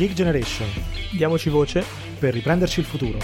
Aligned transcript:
Geek 0.00 0.14
Generation. 0.14 0.66
Diamoci 1.12 1.50
voce 1.50 1.84
per 2.18 2.32
riprenderci 2.32 2.80
il 2.80 2.86
futuro. 2.86 3.18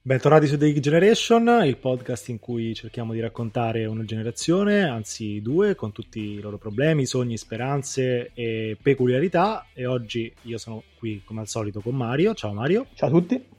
Bentornati 0.00 0.46
su 0.46 0.56
The 0.56 0.66
Geek 0.66 0.78
Generation, 0.78 1.62
il 1.64 1.76
podcast 1.76 2.28
in 2.28 2.38
cui 2.38 2.72
cerchiamo 2.76 3.12
di 3.12 3.18
raccontare 3.18 3.84
una 3.86 4.04
generazione, 4.04 4.84
anzi 4.84 5.42
due, 5.42 5.74
con 5.74 5.90
tutti 5.90 6.20
i 6.20 6.40
loro 6.40 6.56
problemi, 6.56 7.04
sogni, 7.04 7.36
speranze 7.36 8.30
e 8.32 8.76
peculiarità. 8.80 9.66
E 9.74 9.86
oggi 9.86 10.32
io 10.42 10.58
sono 10.58 10.84
qui 10.96 11.22
come 11.24 11.40
al 11.40 11.48
solito 11.48 11.80
con 11.80 11.96
Mario. 11.96 12.32
Ciao 12.34 12.52
Mario. 12.52 12.86
Ciao 12.94 13.08
a 13.08 13.10
tutti 13.10 13.54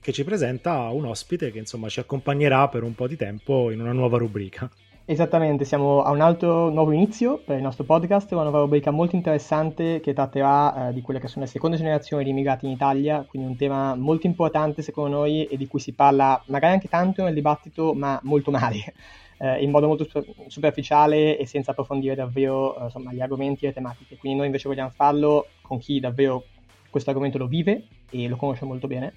che 0.00 0.12
ci 0.12 0.24
presenta 0.24 0.88
un 0.88 1.04
ospite 1.04 1.50
che 1.50 1.58
insomma 1.58 1.88
ci 1.88 2.00
accompagnerà 2.00 2.68
per 2.68 2.82
un 2.82 2.94
po' 2.94 3.06
di 3.06 3.16
tempo 3.16 3.70
in 3.70 3.80
una 3.80 3.92
nuova 3.92 4.16
rubrica. 4.16 4.70
Esattamente, 5.04 5.64
siamo 5.64 6.02
a 6.02 6.10
un 6.10 6.20
altro 6.20 6.70
nuovo 6.70 6.92
inizio 6.92 7.42
per 7.44 7.56
il 7.56 7.62
nostro 7.62 7.82
podcast, 7.82 8.30
una 8.30 8.42
nuova 8.42 8.60
rubrica 8.60 8.92
molto 8.92 9.16
interessante 9.16 9.98
che 9.98 10.12
tratterà 10.12 10.88
eh, 10.88 10.92
di 10.92 11.02
quelle 11.02 11.18
che 11.18 11.26
sono 11.26 11.44
le 11.44 11.50
seconde 11.50 11.76
generazioni 11.76 12.22
di 12.22 12.30
immigrati 12.30 12.66
in 12.66 12.70
Italia, 12.70 13.24
quindi 13.28 13.48
un 13.48 13.56
tema 13.56 13.96
molto 13.96 14.28
importante 14.28 14.82
secondo 14.82 15.16
noi 15.16 15.46
e 15.46 15.56
di 15.56 15.66
cui 15.66 15.80
si 15.80 15.94
parla 15.94 16.40
magari 16.46 16.74
anche 16.74 16.88
tanto 16.88 17.24
nel 17.24 17.34
dibattito, 17.34 17.92
ma 17.92 18.20
molto 18.22 18.52
male, 18.52 18.94
eh, 19.38 19.62
in 19.64 19.70
modo 19.70 19.88
molto 19.88 20.06
superficiale 20.46 21.36
e 21.36 21.44
senza 21.44 21.72
approfondire 21.72 22.14
davvero 22.14 22.78
eh, 22.78 22.84
insomma, 22.84 23.12
gli 23.12 23.20
argomenti 23.20 23.64
e 23.64 23.68
le 23.68 23.74
tematiche. 23.74 24.16
Quindi 24.16 24.38
noi 24.38 24.46
invece 24.46 24.68
vogliamo 24.68 24.90
farlo 24.90 25.48
con 25.60 25.78
chi 25.78 25.98
davvero 25.98 26.44
questo 26.88 27.10
argomento 27.10 27.36
lo 27.36 27.48
vive 27.48 27.82
e 28.10 28.28
lo 28.28 28.36
conosce 28.36 28.64
molto 28.64 28.86
bene 28.86 29.12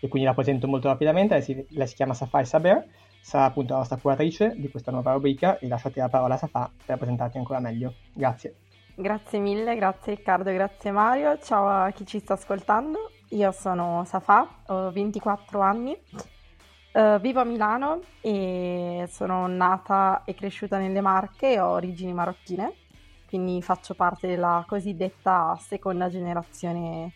e 0.00 0.08
quindi 0.08 0.28
la 0.28 0.34
presento 0.34 0.66
molto 0.66 0.88
rapidamente. 0.88 1.34
Lei 1.34 1.42
si, 1.42 1.66
lei 1.70 1.86
si 1.86 1.94
chiama 1.94 2.14
Safai 2.14 2.44
Saber, 2.44 2.86
sarà 3.20 3.44
appunto 3.44 3.72
la 3.72 3.78
nostra 3.78 3.96
curatrice 3.96 4.54
di 4.56 4.68
questa 4.68 4.90
nuova 4.90 5.12
rubrica 5.12 5.58
e 5.58 5.68
lasciate 5.68 6.00
la 6.00 6.08
parola 6.08 6.34
a 6.34 6.38
Safa 6.38 6.70
per 6.84 6.96
presentarti 6.96 7.38
ancora 7.38 7.60
meglio. 7.60 7.94
Grazie. 8.12 8.56
Grazie 8.94 9.38
mille, 9.38 9.76
grazie 9.76 10.16
Riccardo, 10.16 10.52
grazie 10.52 10.90
Mario. 10.90 11.38
Ciao 11.38 11.68
a 11.68 11.90
chi 11.92 12.04
ci 12.04 12.18
sta 12.18 12.34
ascoltando. 12.34 13.12
Io 13.28 13.52
sono 13.52 14.02
Safa, 14.06 14.62
ho 14.66 14.90
24 14.90 15.60
anni, 15.60 15.96
uh, 16.94 17.20
vivo 17.20 17.40
a 17.40 17.44
Milano 17.44 18.00
e 18.20 19.04
sono 19.08 19.46
nata 19.46 20.22
e 20.24 20.34
cresciuta 20.34 20.78
nelle 20.78 21.00
Marche 21.00 21.52
e 21.52 21.60
ho 21.60 21.68
origini 21.68 22.12
marocchine, 22.12 22.72
quindi 23.28 23.62
faccio 23.62 23.94
parte 23.94 24.26
della 24.26 24.64
cosiddetta 24.66 25.56
seconda 25.60 26.08
generazione 26.08 27.12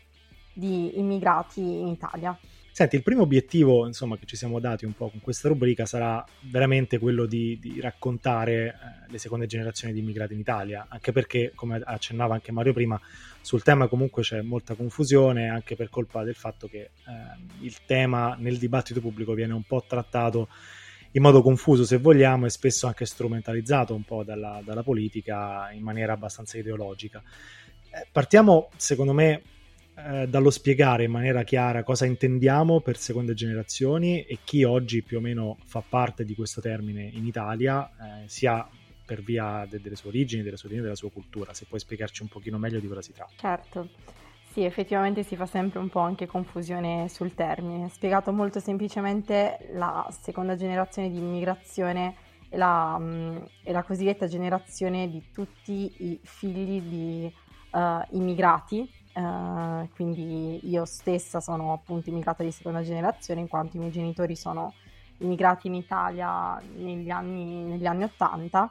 di 0.52 0.98
immigrati 1.00 1.80
in 1.80 1.88
Italia. 1.88 2.38
Senti, 2.74 2.96
il 2.96 3.02
primo 3.02 3.20
obiettivo 3.20 3.86
insomma, 3.86 4.16
che 4.16 4.24
ci 4.24 4.34
siamo 4.34 4.58
dati 4.58 4.86
un 4.86 4.94
po' 4.94 5.10
con 5.10 5.20
questa 5.20 5.46
rubrica 5.48 5.84
sarà 5.84 6.24
veramente 6.40 6.98
quello 6.98 7.26
di, 7.26 7.58
di 7.60 7.82
raccontare 7.82 8.54
eh, 8.54 9.10
le 9.10 9.18
seconde 9.18 9.44
generazioni 9.44 9.92
di 9.92 9.98
immigrati 9.98 10.32
in 10.32 10.38
Italia, 10.38 10.86
anche 10.88 11.12
perché, 11.12 11.52
come 11.54 11.82
accennava 11.84 12.32
anche 12.32 12.50
Mario 12.50 12.72
prima, 12.72 12.98
sul 13.42 13.62
tema 13.62 13.88
comunque 13.88 14.22
c'è 14.22 14.40
molta 14.40 14.74
confusione, 14.74 15.50
anche 15.50 15.76
per 15.76 15.90
colpa 15.90 16.24
del 16.24 16.34
fatto 16.34 16.66
che 16.66 16.78
eh, 16.78 16.90
il 17.60 17.76
tema 17.84 18.36
nel 18.38 18.56
dibattito 18.56 19.00
pubblico 19.02 19.34
viene 19.34 19.52
un 19.52 19.64
po' 19.64 19.84
trattato 19.86 20.48
in 21.10 21.20
modo 21.20 21.42
confuso 21.42 21.84
se 21.84 21.98
vogliamo 21.98 22.46
e 22.46 22.50
spesso 22.50 22.86
anche 22.86 23.04
strumentalizzato 23.04 23.94
un 23.94 24.04
po' 24.04 24.24
dalla, 24.24 24.62
dalla 24.64 24.82
politica 24.82 25.70
in 25.72 25.82
maniera 25.82 26.14
abbastanza 26.14 26.56
ideologica. 26.56 27.22
Eh, 27.90 28.06
partiamo, 28.10 28.70
secondo 28.76 29.12
me, 29.12 29.42
eh, 30.04 30.28
dallo 30.28 30.50
spiegare 30.50 31.04
in 31.04 31.10
maniera 31.10 31.42
chiara 31.42 31.82
cosa 31.82 32.06
intendiamo 32.06 32.80
per 32.80 32.96
seconde 32.96 33.34
generazioni 33.34 34.22
e 34.22 34.38
chi 34.44 34.64
oggi 34.64 35.02
più 35.02 35.18
o 35.18 35.20
meno 35.20 35.58
fa 35.64 35.82
parte 35.86 36.24
di 36.24 36.34
questo 36.34 36.60
termine 36.60 37.02
in 37.02 37.26
Italia, 37.26 37.88
eh, 37.88 38.28
sia 38.28 38.66
per 39.04 39.22
via 39.22 39.66
de- 39.68 39.80
delle 39.80 39.96
sue 39.96 40.08
origini, 40.08 40.42
delle 40.42 40.56
sue 40.56 40.68
origini, 40.68 40.86
della 40.86 40.98
sua 40.98 41.10
cultura. 41.10 41.54
Se 41.54 41.66
puoi 41.66 41.80
spiegarci 41.80 42.22
un 42.22 42.28
pochino 42.28 42.58
meglio 42.58 42.80
di 42.80 42.88
cosa 42.88 43.02
si 43.02 43.12
tratta. 43.12 43.32
Certo. 43.36 43.88
Sì, 44.52 44.64
effettivamente 44.64 45.22
si 45.22 45.34
fa 45.34 45.46
sempre 45.46 45.78
un 45.78 45.88
po' 45.88 46.00
anche 46.00 46.26
confusione 46.26 47.08
sul 47.08 47.34
termine. 47.34 47.88
Spiegato 47.88 48.32
molto 48.32 48.60
semplicemente, 48.60 49.70
la 49.72 50.06
seconda 50.10 50.56
generazione 50.56 51.10
di 51.10 51.18
immigrazione 51.18 52.14
è 52.48 52.56
la, 52.58 53.00
è 53.62 53.72
la 53.72 53.82
cosiddetta 53.82 54.26
generazione 54.26 55.08
di 55.08 55.22
tutti 55.32 55.90
i 55.98 56.20
figli 56.22 56.82
di 56.82 57.32
uh, 57.70 57.78
immigrati 58.10 59.00
Uh, 59.14 59.86
quindi 59.94 60.60
io 60.70 60.86
stessa 60.86 61.40
sono 61.40 61.74
appunto 61.74 62.08
immigrata 62.08 62.42
di 62.42 62.50
seconda 62.50 62.80
generazione 62.82 63.40
in 63.40 63.48
quanto 63.48 63.76
i 63.76 63.80
miei 63.80 63.92
genitori 63.92 64.34
sono 64.34 64.72
immigrati 65.18 65.66
in 65.66 65.74
Italia 65.74 66.58
negli 66.76 67.10
anni, 67.10 67.64
negli 67.64 67.84
anni 67.84 68.04
80 68.04 68.70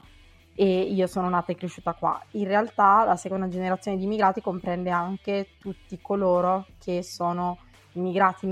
e 0.54 0.80
io 0.80 1.06
sono 1.06 1.28
nata 1.28 1.52
e 1.52 1.54
cresciuta 1.54 1.94
qua. 1.94 2.20
In 2.32 2.46
realtà 2.46 3.04
la 3.04 3.16
seconda 3.16 3.48
generazione 3.48 3.96
di 3.96 4.04
immigrati 4.04 4.40
comprende 4.40 4.90
anche 4.90 5.50
tutti 5.58 5.98
coloro 6.00 6.66
che 6.78 7.02
sono 7.02 7.58
immigrati 7.92 8.46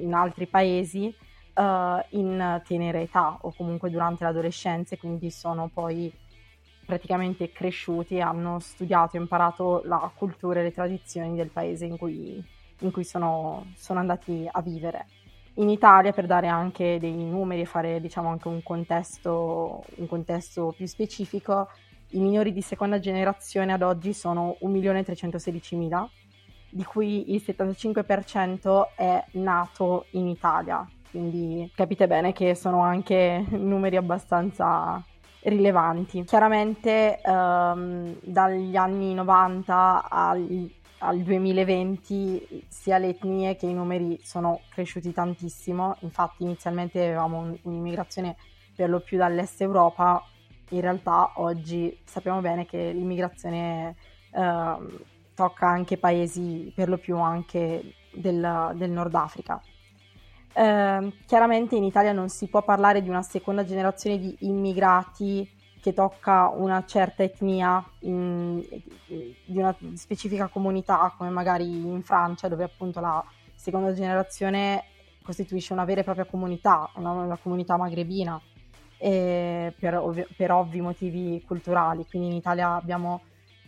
in, 0.00 0.14
altri 0.14 0.46
paesi 0.46 1.14
uh, 1.54 1.62
in 2.10 2.62
tenera 2.66 2.98
età 2.98 3.38
o 3.40 3.52
comunque 3.56 3.90
durante 3.90 4.24
l'adolescenza 4.24 4.94
e 4.94 4.98
quindi 4.98 5.30
sono 5.30 5.70
poi 5.72 6.12
praticamente 6.86 7.50
cresciuti, 7.50 8.20
hanno 8.20 8.60
studiato 8.60 9.16
e 9.16 9.20
imparato 9.20 9.82
la 9.84 10.10
cultura 10.14 10.60
e 10.60 10.62
le 10.62 10.72
tradizioni 10.72 11.34
del 11.34 11.50
paese 11.50 11.84
in 11.84 11.98
cui, 11.98 12.42
in 12.80 12.90
cui 12.90 13.04
sono, 13.04 13.66
sono, 13.74 13.98
andati 13.98 14.48
a 14.50 14.62
vivere. 14.62 15.06
In 15.54 15.68
Italia, 15.68 16.12
per 16.12 16.26
dare 16.26 16.46
anche 16.46 16.98
dei 16.98 17.12
numeri 17.12 17.62
e 17.62 17.66
fare 17.66 18.00
diciamo, 18.00 18.28
anche 18.28 18.48
un 18.48 18.62
contesto, 18.62 19.84
un 19.96 20.06
contesto 20.06 20.72
più 20.76 20.86
specifico, 20.86 21.68
i 22.10 22.20
minori 22.20 22.52
di 22.52 22.62
seconda 22.62 23.00
generazione 23.00 23.72
ad 23.72 23.82
oggi 23.82 24.12
sono 24.12 24.56
1.316.000, 24.62 26.06
di 26.70 26.84
cui 26.84 27.34
il 27.34 27.42
75% 27.44 28.88
è 28.94 29.24
nato 29.32 30.06
in 30.10 30.28
Italia. 30.28 30.88
Quindi 31.10 31.70
capite 31.74 32.06
bene 32.06 32.32
che 32.32 32.54
sono 32.54 32.82
anche 32.82 33.44
numeri 33.50 33.96
abbastanza 33.96 35.02
rilevanti. 35.46 36.24
Chiaramente 36.24 37.20
um, 37.24 38.16
dagli 38.22 38.76
anni 38.76 39.14
90 39.14 40.08
al, 40.08 40.70
al 40.98 41.18
2020 41.20 42.64
sia 42.68 42.98
le 42.98 43.08
etnie 43.10 43.56
che 43.56 43.66
i 43.66 43.74
numeri 43.74 44.18
sono 44.22 44.60
cresciuti 44.70 45.12
tantissimo, 45.12 45.96
infatti 46.00 46.42
inizialmente 46.42 47.04
avevamo 47.04 47.56
un'immigrazione 47.62 48.36
per 48.74 48.90
lo 48.90 49.00
più 49.00 49.18
dall'est 49.18 49.60
Europa, 49.60 50.22
in 50.70 50.80
realtà 50.80 51.32
oggi 51.36 51.96
sappiamo 52.04 52.40
bene 52.40 52.66
che 52.66 52.90
l'immigrazione 52.92 53.94
uh, 54.32 55.00
tocca 55.34 55.68
anche 55.68 55.96
paesi 55.96 56.72
per 56.74 56.88
lo 56.88 56.98
più 56.98 57.18
anche 57.18 57.94
del, 58.12 58.72
del 58.74 58.90
Nord 58.90 59.14
Africa. 59.14 59.60
Eh, 60.58 61.12
chiaramente 61.26 61.76
in 61.76 61.84
Italia 61.84 62.12
non 62.12 62.30
si 62.30 62.46
può 62.46 62.62
parlare 62.62 63.02
di 63.02 63.10
una 63.10 63.20
seconda 63.20 63.62
generazione 63.62 64.18
di 64.18 64.34
immigrati 64.40 65.46
che 65.82 65.92
tocca 65.92 66.48
una 66.48 66.82
certa 66.86 67.22
etnia 67.22 67.84
in, 68.00 68.64
di 69.06 69.58
una 69.58 69.76
specifica 69.92 70.46
comunità, 70.46 71.12
come 71.14 71.28
magari 71.28 71.66
in 71.66 72.02
Francia, 72.02 72.48
dove 72.48 72.64
appunto 72.64 73.00
la 73.00 73.22
seconda 73.54 73.92
generazione 73.92 74.84
costituisce 75.22 75.74
una 75.74 75.84
vera 75.84 76.00
e 76.00 76.04
propria 76.04 76.24
comunità, 76.24 76.90
una, 76.94 77.10
una 77.10 77.36
comunità 77.36 77.76
magrebina, 77.76 78.40
per, 78.96 79.98
ovvi, 79.98 80.26
per, 80.34 80.52
ovvi 80.52 80.80
motivi 80.80 81.44
culturali. 81.46 82.06
Quindi 82.08 82.28
in 82.28 82.34
Italia 82.34 82.76
abbiamo 82.76 83.20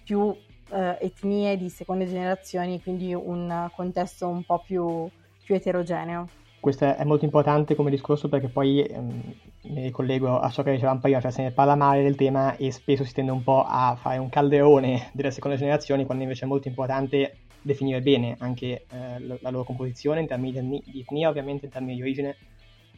più 0.02 0.34
eh, 0.70 0.96
etnie 1.00 1.58
di 1.58 1.69
seconde 1.69 2.06
generazioni, 2.06 2.82
quindi 2.82 3.12
un 3.12 3.69
contesto 3.76 4.26
un 4.26 4.43
po' 4.43 4.62
più, 4.64 5.06
più 5.44 5.55
eterogeneo 5.55 6.46
questo 6.60 6.96
è 6.96 7.05
molto 7.05 7.25
importante 7.25 7.75
come 7.75 7.90
discorso 7.90 8.28
perché 8.28 8.49
poi 8.49 8.82
ehm, 8.82 9.34
mi 9.62 9.82
ricollego 9.82 10.38
a 10.38 10.50
ciò 10.50 10.62
che 10.62 10.72
dicevamo 10.72 11.00
prima, 11.00 11.20
cioè 11.20 11.31
se 11.31 11.43
ne 11.43 11.50
parla 11.52 11.76
male 11.76 12.02
del 12.02 12.16
tema 12.16 12.56
e 12.56 12.70
spesso 12.72 13.05
si 13.05 13.12
tende 13.12 13.31
un 13.31 13.43
po' 13.43 13.64
a 13.66 13.96
fare 14.00 14.19
un 14.19 14.28
calderone 14.28 15.10
delle 15.12 15.31
seconde 15.31 15.56
generazioni 15.56 16.05
quando 16.05 16.25
invece 16.25 16.44
è 16.44 16.49
molto 16.49 16.69
importante 16.69 17.38
definire 17.62 18.00
bene 18.00 18.37
anche 18.38 18.87
eh, 18.90 19.38
la 19.40 19.50
loro 19.50 19.64
composizione 19.64 20.20
in 20.20 20.26
termini 20.26 20.82
di 20.84 21.00
etnia, 21.00 21.28
ovviamente 21.28 21.66
in 21.66 21.70
termini 21.70 21.94
di 21.94 22.02
origine. 22.02 22.37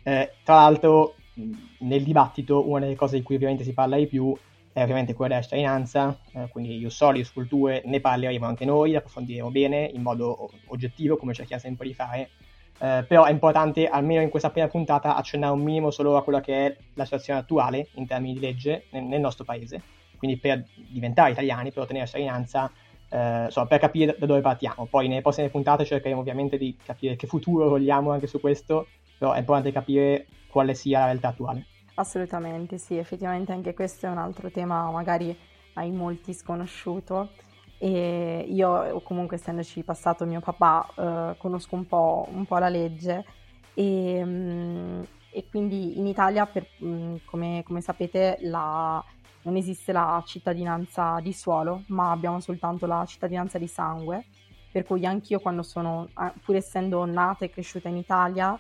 Eh, 0.03 0.33
tra 0.45 0.55
l'altro 0.55 1.15
nel 1.81 2.03
dibattito 2.03 2.69
una 2.69 2.81
delle 2.81 2.97
cose 2.97 3.17
di 3.17 3.23
cui 3.23 3.35
ovviamente 3.35 3.65
si 3.65 3.73
parla 3.73 3.97
di 3.97 4.07
più 4.07 4.35
è 4.73 4.83
ovviamente 4.83 5.15
quella 5.15 5.35
della 5.35 5.43
cittadinanza, 5.43 6.19
eh, 6.33 6.49
quindi 6.49 6.79
io 6.79 6.91
soli, 6.91 7.19
io 7.19 7.25
sculture, 7.25 7.83
ne 7.85 8.01
parleremo 8.01 8.47
anche 8.47 8.65
noi, 8.65 8.95
approfondiremo 8.95 9.51
bene 9.51 9.91
in 9.93 10.01
modo 10.01 10.51
oggettivo 10.67 11.17
come 11.17 11.35
cerchiamo 11.35 11.61
sempre 11.61 11.89
di 11.89 11.95
fare 11.95 12.31
eh, 12.81 13.05
però 13.07 13.25
è 13.25 13.31
importante, 13.31 13.87
almeno 13.89 14.23
in 14.23 14.31
questa 14.31 14.51
prima 14.51 14.69
puntata, 14.69 15.15
accennare 15.15 15.53
un 15.53 15.63
minimo 15.63 15.91
solo 15.91 16.17
a 16.17 16.23
quella 16.23 16.41
che 16.41 16.67
è 16.67 16.77
la 16.95 17.05
situazione 17.05 17.41
attuale 17.41 17.89
in 17.95 18.07
termini 18.07 18.35
di 18.35 18.41
legge 18.41 18.87
nel, 18.91 19.05
nel 19.05 19.21
nostro 19.21 19.45
paese. 19.45 19.83
Quindi 20.17 20.39
per 20.39 20.65
diventare 20.89 21.31
italiani, 21.31 21.71
per 21.71 21.83
ottenere 21.83 22.05
la 22.05 22.11
cittadinanza, 22.11 22.71
eh, 23.09 23.45
insomma, 23.45 23.67
per 23.67 23.79
capire 23.79 24.17
da 24.19 24.27
dove 24.27 24.41
partiamo. 24.41 24.87
Poi 24.87 25.09
nelle 25.09 25.23
prossime 25.23 25.49
puntate 25.49 25.85
cercheremo 25.85 26.21
ovviamente 26.21 26.59
di 26.59 26.77
capire 26.83 27.17
che 27.17 27.27
futuro 27.27 27.69
vogliamo 27.69 28.11
anche 28.11 28.27
su 28.27 28.41
questo 28.41 28.87
però 29.21 29.35
è 29.35 29.39
importante 29.39 29.71
capire 29.71 30.27
quale 30.49 30.73
sia 30.73 31.01
la 31.01 31.05
realtà 31.05 31.29
attuale. 31.29 31.67
Assolutamente, 31.97 32.79
sì, 32.79 32.97
effettivamente 32.97 33.53
anche 33.53 33.75
questo 33.75 34.07
è 34.07 34.09
un 34.09 34.17
altro 34.17 34.51
tema 34.51 34.91
magari 34.91 35.37
ai 35.75 35.91
molti 35.91 36.33
sconosciuto 36.33 37.29
e 37.83 38.45
io 38.47 39.01
comunque 39.01 39.37
essendoci 39.37 39.83
passato 39.83 40.27
mio 40.27 40.41
papà 40.41 40.87
eh, 40.95 41.37
conosco 41.39 41.77
un 41.77 41.87
po', 41.87 42.29
un 42.31 42.45
po', 42.45 42.59
la 42.59 42.69
legge. 42.69 43.25
E, 43.73 44.23
mm, 44.23 45.03
e 45.31 45.47
quindi 45.49 45.99
in 45.99 46.07
Italia 46.07 46.45
per, 46.45 46.67
mm, 46.85 47.17
come, 47.25 47.63
come, 47.65 47.81
sapete 47.81 48.37
la, 48.43 49.03
non 49.43 49.57
esiste 49.57 49.93
la 49.93 50.23
cittadinanza 50.27 51.21
di 51.23 51.33
suolo 51.33 51.85
ma 51.87 52.11
abbiamo 52.11 52.41
soltanto 52.41 52.85
la 52.85 53.03
cittadinanza 53.07 53.57
di 53.57 53.67
sangue. 53.67 54.27
Per 54.71 54.85
cui 54.85 55.07
anch'io 55.07 55.41
quando 55.41 55.63
sono, 55.63 56.07
pur 56.45 56.57
essendo 56.57 57.07
nata 57.07 57.47
e 57.47 57.51
cresciuta 57.51 57.89
in 57.89 57.97
Italia 57.97 58.59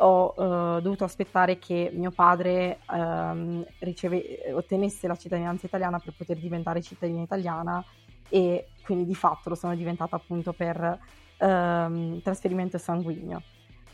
ho 0.00 0.34
uh, 0.36 0.80
dovuto 0.80 1.04
aspettare 1.04 1.58
che 1.58 1.90
mio 1.94 2.10
padre 2.10 2.80
um, 2.90 3.64
riceve, 3.78 4.52
ottenesse 4.52 5.06
la 5.06 5.16
cittadinanza 5.16 5.66
italiana 5.66 5.98
per 5.98 6.14
poter 6.16 6.38
diventare 6.38 6.82
cittadina 6.82 7.22
italiana 7.22 7.84
e 8.28 8.68
quindi 8.82 9.04
di 9.04 9.14
fatto 9.14 9.48
lo 9.48 9.54
sono 9.54 9.74
diventata 9.74 10.16
appunto 10.16 10.52
per 10.52 10.98
um, 11.38 12.20
trasferimento 12.22 12.78
sanguigno. 12.78 13.42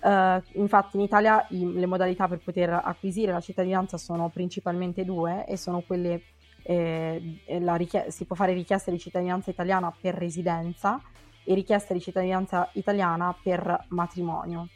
Uh, 0.00 0.42
infatti 0.52 0.96
in 0.96 1.02
Italia 1.02 1.46
i, 1.50 1.72
le 1.72 1.86
modalità 1.86 2.28
per 2.28 2.38
poter 2.38 2.70
acquisire 2.70 3.32
la 3.32 3.40
cittadinanza 3.40 3.96
sono 3.96 4.28
principalmente 4.28 5.02
due 5.02 5.46
e 5.46 5.56
sono 5.56 5.80
quelle 5.80 6.20
eh, 6.62 7.40
richie- 7.46 8.10
si 8.10 8.24
può 8.24 8.36
fare 8.36 8.52
richiesta 8.52 8.90
di 8.90 8.98
cittadinanza 8.98 9.50
italiana 9.50 9.94
per 9.98 10.14
residenza 10.14 11.00
e 11.44 11.54
richiesta 11.54 11.92
di 11.92 12.00
cittadinanza 12.00 12.68
italiana 12.72 13.34
per 13.42 13.86
matrimonio. 13.88 14.68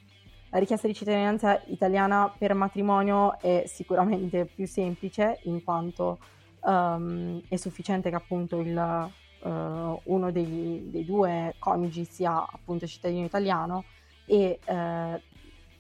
La 0.51 0.59
richiesta 0.59 0.87
di 0.87 0.95
cittadinanza 0.95 1.63
italiana 1.67 2.33
per 2.37 2.55
matrimonio 2.55 3.39
è 3.39 3.65
sicuramente 3.67 4.47
più 4.47 4.67
semplice 4.67 5.41
in 5.45 5.63
quanto 5.63 6.19
um, 6.63 7.41
è 7.49 7.57
sufficiente 7.57 8.09
che 8.09 8.17
appunto 8.17 8.59
il, 8.61 9.11
uh, 9.41 10.01
uno 10.05 10.31
dei, 10.31 10.89
dei, 10.91 11.05
due 11.05 11.55
coniugi 11.59 12.05
sia 12.05 12.47
appunto 12.47 12.87
cittadino 12.87 13.25
italiano 13.25 13.85
e 14.25 14.59
uh, 14.67 15.21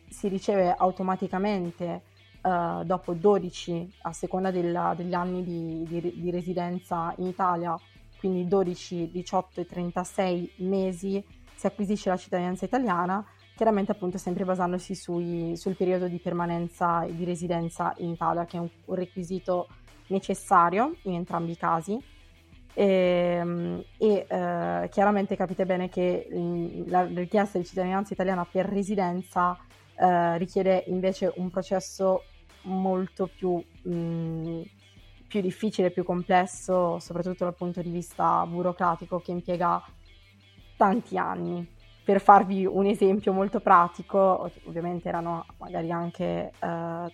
si 0.08 0.28
riceve 0.28 0.74
automaticamente 0.74 2.02
uh, 2.42 2.84
dopo 2.84 3.12
12 3.12 3.94
a 4.02 4.12
seconda 4.12 4.50
della, 4.50 4.94
degli 4.96 5.14
anni 5.14 5.42
di, 5.42 5.84
di, 5.86 6.20
di 6.20 6.30
residenza 6.30 7.14
in 7.18 7.26
Italia, 7.26 7.78
quindi 8.18 8.46
12, 8.46 9.10
18 9.10 9.60
e 9.60 9.66
36 9.66 10.52
mesi 10.58 11.24
si 11.54 11.66
acquisisce 11.66 12.08
la 12.08 12.16
cittadinanza 12.16 12.64
italiana 12.64 13.24
chiaramente 13.58 13.90
appunto 13.90 14.18
sempre 14.18 14.44
basandosi 14.44 14.94
sui, 14.94 15.56
sul 15.56 15.74
periodo 15.74 16.06
di 16.06 16.20
permanenza 16.20 17.02
e 17.02 17.12
di 17.12 17.24
residenza 17.24 17.92
in 17.96 18.10
Italia, 18.10 18.44
che 18.44 18.56
è 18.56 18.60
un, 18.60 18.70
un 18.84 18.94
requisito 18.94 19.66
necessario 20.06 20.94
in 21.02 21.14
entrambi 21.14 21.50
i 21.50 21.56
casi. 21.56 22.00
Ehm, 22.80 23.82
e, 23.98 24.06
e 24.06 24.26
eh, 24.28 24.88
chiaramente 24.90 25.34
capite 25.34 25.66
bene 25.66 25.88
che 25.88 26.28
mh, 26.30 26.88
la 26.88 27.04
richiesta 27.06 27.58
di 27.58 27.64
cittadinanza 27.64 28.12
italiana 28.12 28.46
per 28.48 28.66
residenza 28.66 29.58
eh, 29.96 30.38
richiede 30.38 30.84
invece 30.86 31.32
un 31.38 31.50
processo 31.50 32.22
molto 32.62 33.26
più, 33.26 33.60
mh, 33.82 34.62
più 35.26 35.40
difficile, 35.40 35.90
più 35.90 36.04
complesso, 36.04 37.00
soprattutto 37.00 37.42
dal 37.42 37.56
punto 37.56 37.82
di 37.82 37.90
vista 37.90 38.46
burocratico, 38.46 39.18
che 39.18 39.32
impiega 39.32 39.82
tanti 40.76 41.18
anni. 41.18 41.66
Per 42.04 42.20
farvi 42.20 42.64
un 42.64 42.86
esempio 42.86 43.32
molto 43.32 43.58
pratico, 43.58 44.48
ovviamente 44.66 45.08
erano 45.08 45.44
magari 45.58 45.90
anche 45.90 46.52
eh, 46.60 47.12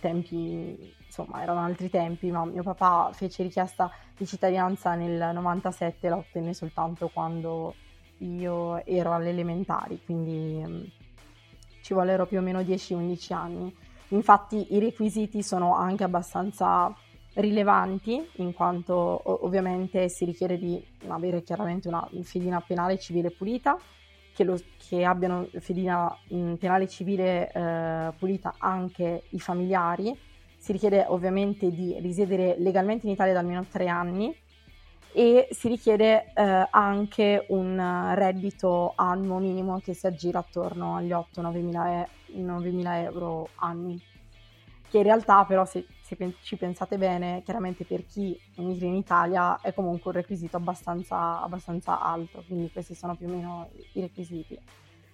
tempi, 0.00 0.94
insomma 1.04 1.42
erano 1.42 1.60
altri 1.60 1.88
tempi, 1.88 2.30
ma 2.30 2.44
mio 2.44 2.62
papà 2.62 3.10
fece 3.12 3.42
richiesta 3.42 3.90
di 4.16 4.26
cittadinanza 4.26 4.94
nel 4.94 5.32
97, 5.34 6.08
la 6.08 6.16
ottenne 6.16 6.54
soltanto 6.54 7.08
quando 7.08 7.74
io 8.18 8.84
ero 8.84 9.12
alle 9.12 9.30
elementari, 9.30 10.00
quindi 10.04 10.62
mm, 10.66 10.82
ci 11.82 11.94
vollero 11.94 12.26
più 12.26 12.38
o 12.38 12.42
meno 12.42 12.60
10-11 12.60 13.32
anni. 13.32 13.76
Infatti 14.08 14.74
i 14.74 14.80
requisiti 14.80 15.42
sono 15.42 15.76
anche 15.76 16.04
abbastanza 16.04 16.92
rilevanti 17.34 18.28
in 18.36 18.52
quanto 18.52 19.46
ovviamente 19.46 20.08
si 20.08 20.24
richiede 20.24 20.58
di 20.58 20.84
avere 21.06 21.42
chiaramente 21.42 21.86
una 21.86 22.06
fedina 22.22 22.60
penale 22.60 22.98
civile 22.98 23.30
pulita, 23.30 23.78
che, 24.40 24.44
lo, 24.44 24.58
che 24.88 25.04
abbiano 25.04 25.46
fedina 25.58 26.16
in 26.28 26.56
penale 26.58 26.88
civile 26.88 27.50
eh, 27.52 28.12
pulita 28.18 28.54
anche 28.56 29.24
i 29.30 29.40
familiari. 29.40 30.18
Si 30.56 30.72
richiede 30.72 31.04
ovviamente 31.08 31.70
di 31.70 31.98
risiedere 32.00 32.54
legalmente 32.58 33.06
in 33.06 33.12
Italia 33.12 33.34
da 33.34 33.40
almeno 33.40 33.66
tre 33.66 33.88
anni 33.88 34.34
e 35.12 35.48
si 35.50 35.68
richiede 35.68 36.32
eh, 36.34 36.66
anche 36.70 37.44
un 37.48 38.12
reddito 38.14 38.92
annuo 38.96 39.38
minimo 39.38 39.78
che 39.80 39.92
si 39.92 40.06
aggira 40.06 40.38
attorno 40.38 40.96
agli 40.96 41.10
8-9 41.10 41.62
mila, 41.62 42.02
e- 42.02 42.08
mila 42.32 43.00
euro 43.00 43.48
annui 43.56 44.00
che 44.88 44.98
in 44.98 45.04
realtà 45.04 45.44
però 45.44 45.64
se, 45.64 45.86
se 46.16 46.34
ci 46.42 46.56
pensate 46.56 46.98
bene, 46.98 47.42
chiaramente 47.44 47.84
per 47.84 48.04
chi 48.04 48.38
emigra 48.56 48.86
in 48.86 48.94
Italia 48.94 49.60
è 49.60 49.72
comunque 49.72 50.10
un 50.10 50.16
requisito 50.16 50.56
abbastanza, 50.56 51.40
abbastanza 51.40 52.00
alto, 52.00 52.42
quindi 52.46 52.70
questi 52.70 52.94
sono 52.94 53.14
più 53.14 53.26
o 53.26 53.30
meno 53.30 53.70
i 53.92 54.00
requisiti. 54.00 54.58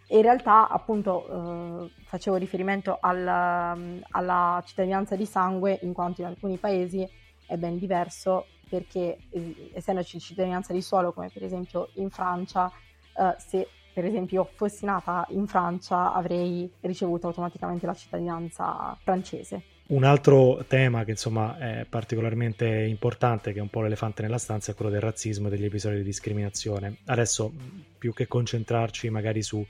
In 0.09 0.23
realtà 0.23 0.69
appunto 0.69 1.85
eh, 1.85 1.91
facevo 2.05 2.37
riferimento 2.37 2.99
alla, 3.01 3.77
alla, 4.11 4.63
cittadinanza 4.65 5.17
di 5.17 5.27
sangue 5.27 5.81
in 5.83 5.93
quanto 5.93 6.21
in 6.21 6.29
alcuni 6.29 6.59
paesi 6.59 7.07
è 7.45 7.57
ben 7.57 7.77
diverso 7.77 8.47
perché 8.69 9.19
eh, 9.31 9.71
essendoci 9.75 10.21
cittadinanza 10.21 10.73
di 10.73 10.81
suolo 10.81 11.13
come 11.13 11.29
per 11.31 11.43
esempio 11.43 11.91
in 11.95 12.11
Francia, 12.11 12.71
eh, 13.17 13.35
se 13.39 13.69
per 13.93 14.05
esempio 14.05 14.45
fossi 14.45 14.85
nata 14.85 15.27
in 15.31 15.47
Francia 15.49 16.13
avrei 16.13 16.71
ricevuto 16.83 17.27
automaticamente 17.27 17.85
la 17.85 17.95
cittadinanza 17.95 18.97
francese. 19.03 19.76
Un 19.89 20.03
altro 20.03 20.65
tema 20.67 21.05
che 21.05 21.13
insomma 21.13 21.59
è 21.59 21.87
particolarmente 21.89 22.67
importante, 22.67 23.53
che 23.53 23.61
è 23.61 23.63
un 23.63 23.71
po' 23.71 23.83
l'elefante 23.83 24.21
nella 24.23 24.39
stanza, 24.39 24.73
è 24.73 24.75
quello 24.75 24.91
del 24.91 25.01
razzismo 25.01 25.47
e 25.47 25.51
degli 25.51 25.65
episodi 25.65 25.99
di 25.99 26.03
discriminazione. 26.03 26.97
Adesso, 27.05 27.53
più 27.97 28.13
che 28.13 28.27
concentrarci 28.27 29.09
magari 29.11 29.43
su 29.43 29.65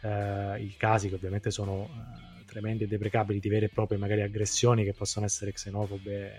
eh, 0.00 0.74
casi 0.78 1.10
che 1.10 1.16
ovviamente 1.16 1.50
sono 1.50 1.82
eh, 1.84 2.44
tremendi 2.46 2.84
e 2.84 2.86
deprecabili 2.86 3.40
di 3.40 3.48
vere 3.50 3.66
e 3.66 3.68
proprie 3.68 3.98
magari 3.98 4.22
aggressioni 4.22 4.84
che 4.84 4.94
possono 4.94 5.26
essere 5.26 5.52
xenofobe 5.52 6.32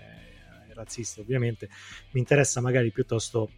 e 0.68 0.74
razziste 0.74 1.20
ovviamente, 1.20 1.68
mi 2.10 2.18
interessa 2.18 2.60
magari 2.60 2.90
piuttosto 2.90 3.48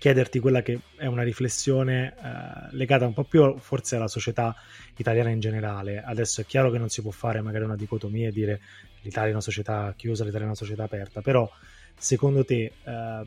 chiederti 0.00 0.38
quella 0.40 0.62
che 0.62 0.80
è 0.96 1.04
una 1.04 1.22
riflessione 1.22 2.14
eh, 2.16 2.74
legata 2.74 3.06
un 3.06 3.12
po' 3.12 3.24
più 3.24 3.58
forse 3.58 3.96
alla 3.96 4.08
società 4.08 4.56
italiana 4.96 5.28
in 5.28 5.40
generale. 5.40 6.02
Adesso 6.02 6.40
è 6.40 6.46
chiaro 6.46 6.70
che 6.70 6.78
non 6.78 6.88
si 6.88 7.02
può 7.02 7.10
fare 7.10 7.42
magari 7.42 7.64
una 7.64 7.76
dicotomia 7.76 8.28
e 8.28 8.32
dire 8.32 8.60
l'Italia 9.02 9.30
è 9.30 9.32
una 9.32 9.40
società 9.40 9.92
chiusa, 9.96 10.24
l'Italia 10.24 10.44
è 10.44 10.48
una 10.48 10.56
società 10.56 10.84
aperta, 10.84 11.20
però 11.20 11.50
secondo 11.96 12.44
te 12.44 12.72
eh, 12.82 13.22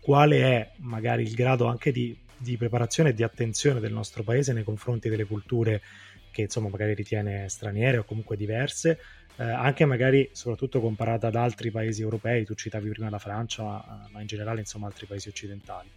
quale 0.00 0.40
è 0.40 0.70
magari 0.76 1.22
il 1.22 1.34
grado 1.34 1.66
anche 1.66 1.92
di, 1.92 2.16
di, 2.36 2.56
preparazione 2.56 3.10
e 3.10 3.14
di 3.14 3.22
attenzione 3.22 3.80
del 3.80 3.92
nostro 3.92 4.22
paese 4.22 4.52
nei 4.52 4.64
confronti 4.64 5.08
delle 5.08 5.24
culture 5.24 5.80
che 6.30 6.42
insomma 6.42 6.68
magari 6.68 6.94
ritiene 6.94 7.48
straniere 7.48 7.98
o 7.98 8.04
comunque 8.04 8.36
diverse, 8.36 8.98
eh, 9.36 9.42
anche 9.42 9.84
magari 9.84 10.28
soprattutto 10.32 10.80
comparata 10.80 11.26
ad 11.26 11.34
altri 11.34 11.70
paesi 11.70 12.02
europei, 12.02 12.44
tu 12.44 12.54
citavi 12.54 12.88
prima 12.90 13.10
la 13.10 13.18
Francia, 13.18 13.62
ma, 13.62 14.08
ma 14.10 14.20
in 14.20 14.26
generale 14.26 14.60
insomma 14.60 14.86
altri 14.86 15.06
paesi 15.06 15.28
occidentali. 15.28 15.88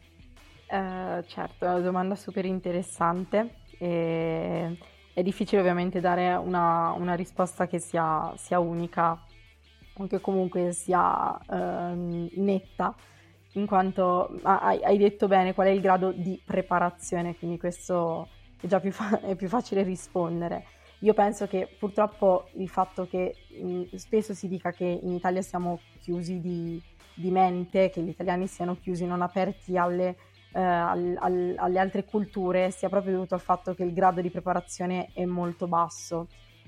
Eh, 0.65 1.23
certo, 1.27 1.65
è 1.65 1.69
una 1.69 1.79
domanda 1.79 2.15
super 2.15 2.45
interessante 2.45 3.61
e 3.77 4.77
è 5.13 5.21
difficile 5.21 5.61
ovviamente 5.61 5.99
dare 5.99 6.33
una, 6.33 6.91
una 6.97 7.13
risposta 7.13 7.67
che 7.67 7.79
sia, 7.79 8.33
sia, 8.35 8.59
unica 8.59 9.21
o 9.95 10.07
che 10.07 10.19
comunque 10.19 10.71
sia 10.71 11.37
eh, 11.37 12.29
netta, 12.35 12.95
in 13.53 13.67
quanto 13.67 14.39
hai, 14.41 14.83
hai, 14.83 14.97
detto 14.97 15.27
bene 15.27 15.53
qual 15.53 15.67
è 15.67 15.69
il 15.69 15.81
grado 15.81 16.11
di 16.11 16.41
preparazione, 16.43 17.35
quindi 17.35 17.59
questo 17.59 18.27
è 18.59 18.65
già 18.65 18.79
più, 18.79 18.91
fa- 18.91 19.19
è 19.21 19.35
più 19.35 19.47
facile 19.47 19.83
rispondere. 19.83 20.65
Io 20.99 21.13
penso 21.13 21.47
che 21.47 21.67
purtroppo 21.77 22.49
il 22.53 22.69
fatto 22.69 23.05
che 23.07 23.35
mh, 23.61 23.95
spesso 23.95 24.33
si 24.33 24.47
dica 24.47 24.71
che 24.71 24.85
in 24.85 25.11
Italia 25.11 25.41
siamo 25.41 25.79
chiusi 25.99 26.39
di, 26.39 26.81
di 27.13 27.29
mente, 27.29 27.91
che 27.91 28.01
gli 28.01 28.09
italiani 28.09 28.47
siano 28.47 28.77
chiusi, 28.79 29.05
non 29.05 29.21
aperti 29.21 29.77
alle 29.77 30.15
eh, 30.53 30.61
al, 30.61 31.17
al, 31.19 31.55
alle 31.57 31.79
altre 31.79 32.05
culture 32.05 32.71
sia 32.71 32.89
proprio 32.89 33.13
dovuto 33.13 33.33
al 33.33 33.41
fatto 33.41 33.73
che 33.73 33.83
il 33.83 33.93
grado 33.93 34.21
di 34.21 34.29
preparazione 34.29 35.09
è 35.13 35.25
molto 35.25 35.67
basso 35.67 36.27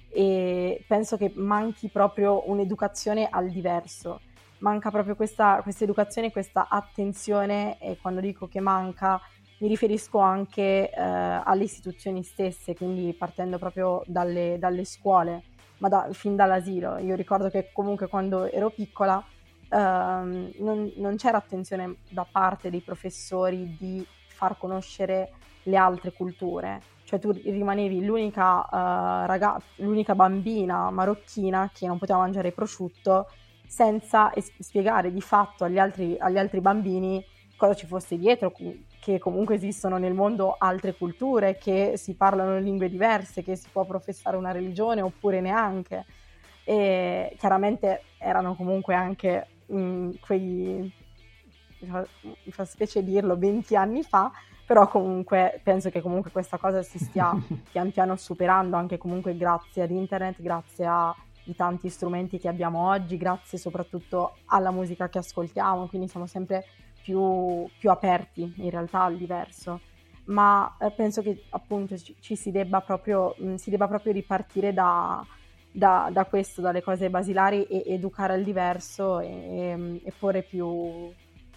e 0.09 0.83
penso 0.87 1.17
che 1.17 1.31
manchi 1.35 1.89
proprio 1.89 2.49
un'educazione 2.49 3.27
al 3.29 3.49
diverso. 3.49 4.21
Manca 4.59 4.89
proprio 4.89 5.15
questa, 5.15 5.59
questa 5.61 5.83
educazione, 5.83 6.31
questa 6.31 6.67
attenzione 6.69 7.77
e 7.79 7.97
quando 8.01 8.21
dico 8.21 8.47
che 8.47 8.61
manca 8.61 9.19
mi 9.59 9.67
riferisco 9.67 10.19
anche 10.19 10.89
eh, 10.89 11.01
alle 11.01 11.63
istituzioni 11.63 12.23
stesse, 12.23 12.75
quindi 12.75 13.13
partendo 13.13 13.57
proprio 13.57 14.03
dalle, 14.05 14.57
dalle 14.57 14.85
scuole, 14.85 15.43
ma 15.79 15.89
da, 15.89 16.07
fin 16.11 16.35
dall'asilo. 16.35 16.97
Io 16.97 17.15
ricordo 17.15 17.49
che 17.49 17.69
comunque 17.73 18.07
quando 18.07 18.49
ero 18.49 18.69
piccola 18.69 19.23
ehm, 19.69 20.51
non, 20.59 20.91
non 20.97 21.15
c'era 21.17 21.37
attenzione 21.37 21.97
da 22.09 22.25
parte 22.29 22.69
dei 22.69 22.81
professori 22.81 23.75
di 23.77 24.05
far 24.27 24.57
conoscere 24.57 25.31
le 25.63 25.77
altre 25.77 26.11
culture. 26.11 26.81
Cioè 27.03 27.19
tu 27.19 27.31
rimanevi 27.31 28.03
l'unica, 28.03 28.59
uh, 28.59 29.27
ragazza, 29.27 29.63
l'unica 29.75 30.15
bambina 30.15 30.89
marocchina 30.89 31.69
che 31.73 31.85
non 31.87 31.99
poteva 31.99 32.19
mangiare 32.19 32.51
prosciutto 32.51 33.27
senza 33.67 34.33
es- 34.33 34.51
spiegare 34.59 35.11
di 35.11 35.21
fatto 35.21 35.63
agli 35.63 35.77
altri, 35.77 36.15
agli 36.19 36.37
altri 36.37 36.61
bambini 36.61 37.23
cosa 37.55 37.73
ci 37.73 37.85
fosse 37.85 38.17
dietro, 38.17 38.53
che 38.99 39.19
comunque 39.19 39.55
esistono 39.55 39.97
nel 39.97 40.13
mondo 40.13 40.55
altre 40.57 40.93
culture, 40.93 41.57
che 41.57 41.93
si 41.95 42.15
parlano 42.15 42.59
lingue 42.59 42.89
diverse, 42.89 43.43
che 43.43 43.55
si 43.55 43.69
può 43.71 43.85
professare 43.85 44.35
una 44.35 44.51
religione 44.51 45.01
oppure 45.01 45.41
neanche. 45.41 46.05
E 46.63 47.35
chiaramente 47.37 48.01
erano 48.17 48.55
comunque 48.55 48.95
anche 48.95 49.47
mh, 49.67 49.77
mm, 49.77 50.11
quei, 50.19 50.93
mi 51.79 52.51
fa 52.51 52.65
specie 52.65 53.03
dirlo, 53.03 53.37
20 53.37 53.75
anni 53.75 54.03
fa, 54.03 54.31
però 54.65 54.87
comunque 54.87 55.59
penso 55.63 55.89
che 55.89 56.01
comunque 56.01 56.31
questa 56.31 56.57
cosa 56.57 56.81
si 56.81 56.97
stia 56.97 57.31
pian 57.71 57.91
piano 57.91 58.15
superando 58.15 58.75
anche 58.75 58.97
comunque 58.97 59.35
grazie 59.37 59.83
ad 59.83 59.91
internet, 59.91 60.41
grazie 60.41 60.87
ai 60.87 61.55
tanti 61.55 61.89
strumenti 61.89 62.39
che 62.39 62.47
abbiamo 62.47 62.87
oggi, 62.87 63.17
grazie 63.17 63.57
soprattutto 63.57 64.37
alla 64.45 64.71
musica 64.71 65.09
che 65.09 65.19
ascoltiamo, 65.19 65.87
quindi 65.87 66.07
siamo 66.07 66.25
sempre 66.25 66.65
più, 67.01 67.67
più 67.77 67.91
aperti 67.91 68.53
in 68.57 68.69
realtà 68.71 69.03
al 69.03 69.17
diverso. 69.17 69.81
Ma 70.25 70.75
eh, 70.79 70.89
penso 70.89 71.21
che 71.21 71.43
appunto 71.51 71.95
ci, 71.97 72.15
ci 72.19 72.35
si, 72.35 72.49
debba 72.49 72.81
proprio, 72.81 73.35
mh, 73.37 73.55
si 73.55 73.69
debba 73.69 73.87
proprio 73.87 74.11
ripartire 74.11 74.73
da, 74.73 75.23
da, 75.75 76.09
da, 76.09 76.23
questo, 76.23 76.61
dalle 76.61 76.81
cose 76.81 77.09
basilari 77.09 77.63
e 77.65 77.83
educare 77.87 78.33
al 78.33 78.43
diverso 78.43 79.19
e, 79.19 79.99
e, 80.01 80.13
porre 80.17 80.41
più, 80.41 81.11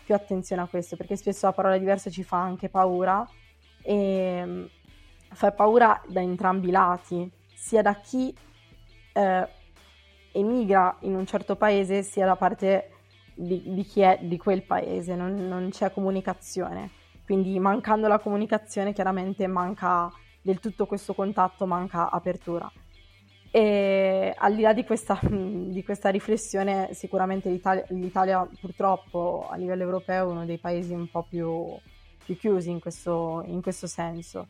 più 0.05 0.15
attenzione 0.15 0.63
a 0.63 0.67
questo, 0.67 0.97
perché 0.97 1.15
spesso 1.15 1.47
la 1.47 1.53
parola 1.53 1.79
diverso 1.79 2.11
ci 2.11 2.25
fa 2.25 2.41
anche 2.41 2.69
paura 2.69 3.25
e 3.81 4.69
fa 5.31 5.53
paura 5.53 6.03
da 6.09 6.21
entrambi 6.21 6.69
i 6.69 6.73
lati, 6.73 7.31
sia 7.55 7.81
da 7.81 7.95
chi 7.95 8.35
eh, 9.13 9.49
emigra 10.33 10.97
in 11.03 11.15
un 11.15 11.25
certo 11.25 11.55
paese, 11.55 12.03
sia 12.03 12.27
da 12.27 12.35
parte 12.35 12.91
di, 13.37 13.63
di 13.67 13.85
chi 13.85 14.01
è 14.01 14.19
di 14.21 14.37
quel 14.37 14.65
paese, 14.65 15.15
non, 15.15 15.35
non 15.35 15.69
c'è 15.71 15.93
comunicazione. 15.93 16.91
Quindi 17.25 17.57
mancando 17.61 18.09
la 18.09 18.19
comunicazione 18.19 18.93
chiaramente 18.93 19.47
manca 19.47 20.11
del 20.43 20.59
tutto 20.59 20.87
questo 20.87 21.15
contatto, 21.15 21.67
manca 21.67 22.11
apertura. 22.11 22.69
E 23.51 24.35
al 24.37 24.55
di 24.55 24.63
là 24.63 24.73
di 24.73 24.85
questa, 24.85 25.19
di 25.25 25.83
questa 25.85 26.11
riflessione, 26.11 26.91
sicuramente 26.93 27.49
l'Italia, 27.49 27.85
l'Italia, 27.89 28.47
purtroppo 28.61 29.49
a 29.51 29.57
livello 29.57 29.83
europeo 29.83 30.29
è 30.29 30.31
uno 30.31 30.45
dei 30.45 30.59
paesi 30.59 30.93
un 30.93 31.09
po' 31.11 31.25
più, 31.29 31.77
più 32.25 32.37
chiusi 32.37 32.71
in 32.71 32.81
questo, 32.81 33.43
in 33.47 33.63
questo, 33.63 33.87
senso. 33.87 34.49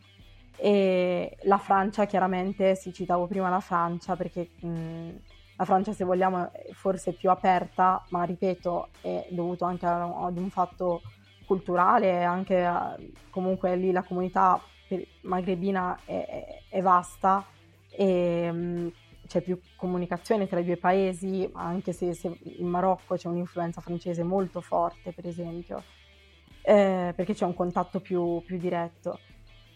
E 0.57 1.37
la 1.43 1.57
Francia, 1.57 2.05
chiaramente, 2.05 2.75
si 2.75 2.91
citavo 2.91 3.27
prima 3.27 3.49
la 3.49 3.61
Francia 3.61 4.17
perché 4.17 4.49
mh, 4.59 5.09
la 5.55 5.65
Francia, 5.65 5.93
se 5.93 6.03
vogliamo, 6.03 6.51
è 6.51 6.71
forse 6.73 7.13
più 7.13 7.29
aperta, 7.29 8.03
ma 8.09 8.23
ripeto, 8.23 8.89
è 9.01 9.27
dovuto 9.29 9.63
anche 9.63 9.85
ad 9.85 10.37
un 10.37 10.49
fatto 10.49 11.01
culturale, 11.45 12.23
anche 12.23 12.63
a, 12.65 12.97
comunque 13.29 13.75
lì 13.75 13.91
la 13.91 14.03
comunità 14.03 14.61
magrebina 15.21 15.99
è, 16.03 16.25
è, 16.69 16.75
è 16.75 16.81
vasta 16.81 17.45
e 17.99 18.49
um, 18.49 18.91
c'è 19.27 19.41
più 19.41 19.59
comunicazione 19.75 20.47
tra 20.47 20.61
i 20.61 20.63
due 20.63 20.77
paesi, 20.77 21.49
anche 21.51 21.91
se, 21.91 22.13
se 22.13 22.33
in 22.41 22.65
Marocco 22.65 23.15
c'è 23.15 23.27
un'influenza 23.27 23.81
francese 23.81 24.23
molto 24.23 24.61
forte, 24.61 25.11
per 25.11 25.27
esempio, 25.27 25.83
eh, 26.61 27.11
perché 27.13 27.33
c'è 27.33 27.43
un 27.43 27.53
contatto 27.53 27.99
più, 27.99 28.41
più 28.45 28.57
diretto. 28.57 29.19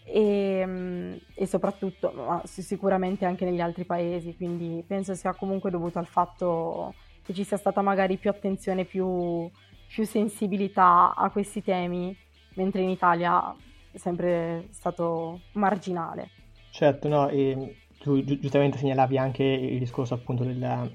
E, 0.06 0.62
um, 0.64 1.18
e, 1.34 1.46
soprattutto, 1.46 2.12
ma 2.12 2.40
sicuramente 2.44 3.26
anche 3.26 3.44
negli 3.44 3.60
altri 3.60 3.84
paesi, 3.84 4.34
quindi 4.36 4.82
penso 4.86 5.14
sia 5.14 5.34
comunque 5.34 5.70
dovuto 5.70 5.98
al 5.98 6.06
fatto 6.06 6.94
che 7.22 7.34
ci 7.34 7.44
sia 7.44 7.58
stata 7.58 7.82
magari 7.82 8.16
più 8.16 8.30
attenzione, 8.30 8.86
più, 8.86 9.50
più 9.86 10.04
sensibilità 10.06 11.14
a 11.14 11.28
questi 11.30 11.62
temi, 11.62 12.16
mentre 12.54 12.80
in 12.80 12.88
Italia 12.88 13.54
è 13.92 13.98
sempre 13.98 14.68
stato 14.70 15.42
marginale. 15.52 16.30
Certo, 16.70 17.06
no, 17.06 17.28
e 17.28 17.83
tu 18.04 18.22
gi- 18.22 18.38
giustamente 18.38 18.76
segnalavi 18.76 19.16
anche 19.16 19.42
il 19.42 19.78
discorso 19.78 20.12
appunto 20.12 20.44
della 20.44 20.86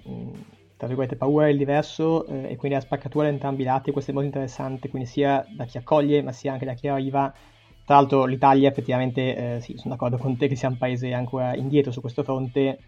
tra 0.78 0.88
virgolette 0.88 1.18
paura 1.18 1.48
del 1.48 1.58
diverso 1.58 2.26
eh, 2.28 2.52
e 2.52 2.56
quindi 2.56 2.78
la 2.78 2.84
spaccatura 2.84 3.26
da 3.26 3.32
entrambi 3.32 3.64
i 3.64 3.66
lati, 3.66 3.92
questo 3.92 4.12
è 4.12 4.14
molto 4.14 4.30
interessante, 4.30 4.88
quindi 4.88 5.10
sia 5.10 5.46
da 5.50 5.66
chi 5.66 5.78
accoglie 5.78 6.22
ma 6.22 6.32
sia 6.32 6.54
anche 6.54 6.66
da 6.66 6.74
chi 6.74 6.88
arriva. 6.88 7.34
Tra 7.84 7.96
l'altro 7.96 8.26
l'Italia 8.26 8.70
effettivamente, 8.70 9.56
eh, 9.56 9.62
sì, 9.62 9.76
sono 9.76 9.96
d'accordo 9.96 10.18
con 10.18 10.38
te 10.38 10.48
che 10.48 10.56
sia 10.56 10.70
un 10.70 10.78
paese 10.78 11.12
ancora 11.12 11.56
indietro 11.56 11.92
su 11.92 12.00
questo 12.00 12.24
fronte, 12.24 12.80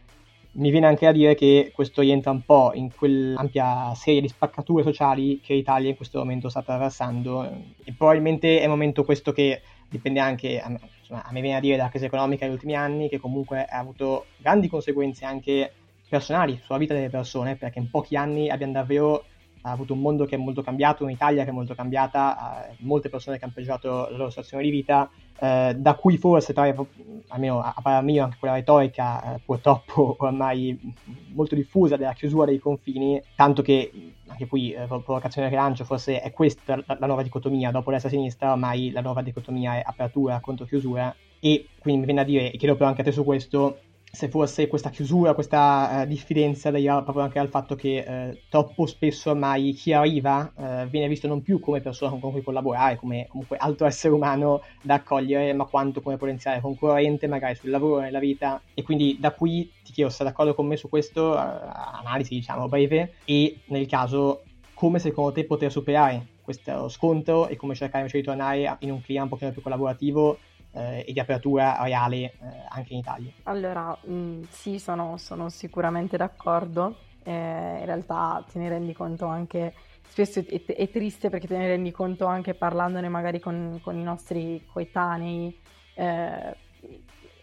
mi 0.54 0.70
viene 0.70 0.86
anche 0.86 1.06
da 1.06 1.12
dire 1.12 1.36
che 1.36 1.72
questo 1.74 2.02
rientra 2.02 2.32
un 2.32 2.44
po' 2.44 2.72
in 2.76 2.94
quell'ampia 2.94 3.94
serie 3.96 4.22
di 4.22 4.28
spaccature 4.28 4.84
sociali 4.84 5.42
che 5.42 5.54
l'Italia 5.56 5.90
in 5.90 5.96
questo 5.96 6.20
momento 6.20 6.48
sta 6.48 6.60
attraversando 6.60 7.44
e 7.84 7.94
probabilmente 7.98 8.60
è 8.62 8.66
un 8.66 8.72
momento 8.72 9.04
questo 9.04 9.32
che 9.34 9.62
dipende 9.92 10.22
anche, 10.22 10.64
insomma, 11.00 11.24
a 11.26 11.32
me 11.34 11.42
viene 11.42 11.58
a 11.58 11.60
dire, 11.60 11.76
dalla 11.76 11.90
crisi 11.90 12.06
economica 12.06 12.46
degli 12.46 12.54
ultimi 12.54 12.76
anni, 12.76 13.10
che 13.10 13.20
comunque 13.20 13.66
ha 13.66 13.78
avuto 13.78 14.28
grandi 14.38 14.70
conseguenze 14.70 15.26
anche 15.26 15.74
personali 16.08 16.60
sulla 16.64 16.78
vita 16.78 16.94
delle 16.94 17.10
persone, 17.10 17.58
perché 17.58 17.80
in 17.80 17.90
pochi 17.90 18.16
anni 18.16 18.50
abbiamo 18.50 18.74
davvero 18.74 19.26
avuto 19.70 19.94
un 19.94 20.00
mondo 20.00 20.26
che 20.26 20.36
è 20.36 20.40
molto 20.40 20.62
cambiato, 20.62 21.04
un'Italia 21.04 21.44
che 21.44 21.50
è 21.50 21.54
molto 21.54 21.76
cambiata, 21.76 22.68
molte 22.80 23.10
persone 23.10 23.38
che 23.38 23.44
hanno 23.44 23.54
peggiorato 23.54 24.08
la 24.10 24.18
loro 24.18 24.30
situazione 24.30 24.64
di 24.64 24.70
vita, 24.70 25.10
eh, 25.40 25.76
da 25.78 25.96
cui 25.96 26.18
forse, 26.18 26.54
tra, 26.54 26.74
almeno 27.30 27.62
a, 27.62 27.76
parer 27.82 28.04
mio, 28.04 28.24
anche 28.24 28.38
quella 28.40 28.56
retorica 28.56 29.36
eh, 29.36 29.40
purtroppo 29.44 30.16
ormai 30.20 30.78
molto 31.34 31.56
diffusa 31.56 31.98
della 31.98 32.14
chiusura 32.14 32.46
dei 32.46 32.60
confini, 32.60 33.22
tanto 33.36 33.62
che 33.62 33.92
anche 34.28 34.48
qui 34.48 34.72
eh, 34.72 34.86
provocazione 34.88 35.48
del 35.48 35.58
rilancio, 35.58 35.84
forse 35.84 36.22
è 36.22 36.32
questa 36.32 36.76
la, 36.86 36.98
la 37.00 37.08
nuova 37.08 37.24
dicotomia, 37.24 37.72
dopo 37.72 37.92
destra-sinistra 37.92 38.52
ormai 38.52 38.92
la 38.92 39.02
nuova 39.02 39.22
dicotomia 39.22 39.76
è 39.76 39.84
apertura 39.86 40.40
contro 40.40 40.66
chiusura. 40.66 41.14
E 41.44 41.68
quindi 41.80 42.02
mi 42.02 42.06
viene 42.06 42.22
a 42.22 42.24
dire, 42.24 42.52
e 42.52 42.58
chiedo 42.58 42.76
però 42.76 42.90
anche 42.90 43.02
a 43.02 43.04
te 43.04 43.12
su 43.12 43.24
questo, 43.24 43.80
se 44.12 44.28
fosse 44.28 44.68
questa 44.68 44.90
chiusura, 44.90 45.34
questa 45.34 46.02
uh, 46.02 46.06
diffidenza 46.06 46.70
deriva 46.70 47.02
proprio 47.02 47.24
anche 47.24 47.40
dal 47.40 47.48
fatto 47.48 47.76
che 47.76 48.04
uh, 48.06 48.38
troppo 48.50 48.86
spesso 48.86 49.32
ormai 49.32 49.72
chi 49.72 49.94
arriva 49.94 50.52
uh, 50.54 50.90
viene 50.90 51.08
visto 51.08 51.28
non 51.28 51.42
più 51.42 51.62
come 51.62 51.80
persona 51.80 52.12
con 52.20 52.32
cui 52.32 52.44
collaborare, 52.44 52.98
come 52.98 53.28
comunque 53.30 53.56
altro 53.56 53.88
essere 53.88 54.14
umano 54.14 54.64
da 54.82 54.96
accogliere, 54.96 55.54
ma 55.54 55.64
quanto 55.64 56.02
come 56.02 56.18
potenziale 56.18 56.60
concorrente 56.60 57.28
magari 57.28 57.56
sul 57.56 57.70
lavoro, 57.70 58.02
nella 58.02 58.20
vita. 58.20 58.62
E 58.74 58.84
quindi 58.84 59.18
da 59.18 59.32
qui 59.32 59.72
ti 59.82 59.94
chiedo 59.94 60.10
se 60.10 60.18
sei 60.18 60.26
d'accordo 60.26 60.54
con 60.54 60.68
me 60.68 60.76
su 60.76 60.90
questo, 60.90 61.34
analisi 61.36 62.36
diciamo 62.36 62.68
breve, 62.68 63.14
e 63.24 63.62
nel 63.68 63.88
caso 63.88 64.44
come 64.74 65.00
secondo 65.00 65.32
te 65.32 65.46
poter 65.46 65.72
superare 65.72 66.26
questo 66.42 66.90
scontro 66.90 67.48
e 67.48 67.56
come 67.56 67.76
cercare 67.76 68.00
invece 68.00 68.18
di 68.18 68.24
tornare 68.24 68.78
in 68.80 68.92
un 68.92 69.02
clima 69.02 69.24
un 69.24 69.30
pochino 69.30 69.52
più 69.52 69.62
collaborativo 69.62 70.38
eh, 70.74 71.06
e 71.08 71.14
di 71.14 71.20
apertura 71.20 71.82
reale 71.82 72.18
eh, 72.18 72.34
anche 72.70 72.94
in 72.94 73.00
Italia. 73.00 73.32
Allora, 73.44 73.98
mh, 74.04 74.14
mm, 74.14 74.44
sì, 74.50 74.80
sono, 74.80 75.18
sono, 75.18 75.50
sicuramente 75.50 76.18
d'accordo. 76.18 76.98
Eh, 77.24 77.32
in 77.32 77.86
realtà 77.86 78.44
te 78.52 78.58
ne 78.58 78.70
rendi 78.70 78.94
conto 78.94 79.26
anche, 79.28 79.74
spesso 80.08 80.40
è, 80.40 80.66
è, 80.66 80.90
triste 80.90 81.30
perché 81.30 81.48
te 81.48 81.58
ne 81.58 81.68
rendi 81.68 81.92
conto 81.92 82.26
anche 82.26 82.56
parlandone 82.56 83.10
magari 83.10 83.40
con, 83.40 83.80
con 83.84 83.98
i 83.98 84.04
nostri 84.04 84.66
coetanei. 84.72 85.56
Eh, 85.96 86.56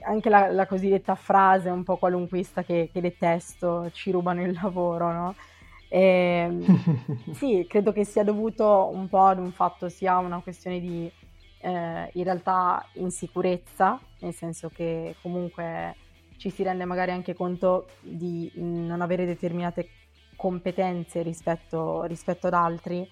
anche 0.01 0.29
la, 0.31 0.51
la, 0.51 0.67
cosiddetta 0.67 1.15
frase 1.15 1.71
un 1.71 1.83
po' 1.83 1.97
qualunquista 1.97 2.63
che, 2.63 2.89
che 2.93 3.01
detesto, 3.01 3.91
ci 3.93 4.11
rubano 4.11 4.43
il 4.43 4.53
lavoro, 4.61 5.13
no? 5.13 5.35
E, 5.89 6.01
ehm, 6.01 7.33
sì, 7.33 7.67
credo 7.69 7.93
che 7.93 8.05
sia 8.05 8.23
dovuto 8.25 8.91
un 8.93 9.09
po' 9.09 9.25
ad 9.25 9.39
un 9.39 9.51
fatto 9.53 9.89
sia 9.89 10.19
una 10.19 10.41
questione 10.41 10.81
di 10.81 11.11
eh, 11.61 12.11
in 12.13 12.25
realtà 12.25 12.85
insicurezza, 12.95 14.01
nel 14.21 14.35
senso 14.35 14.69
che 14.69 15.17
comunque 15.23 15.95
ci 16.37 16.51
si 16.51 16.63
rende 16.63 16.85
magari 16.85 17.11
anche 17.11 17.35
conto 17.35 17.89
di 18.01 18.51
non 18.55 19.01
avere 19.01 19.27
determinate 19.27 19.89
competenze 20.37 21.23
rispetto, 21.23 22.05
rispetto 22.05 22.47
ad 22.47 22.55
altri. 22.55 23.09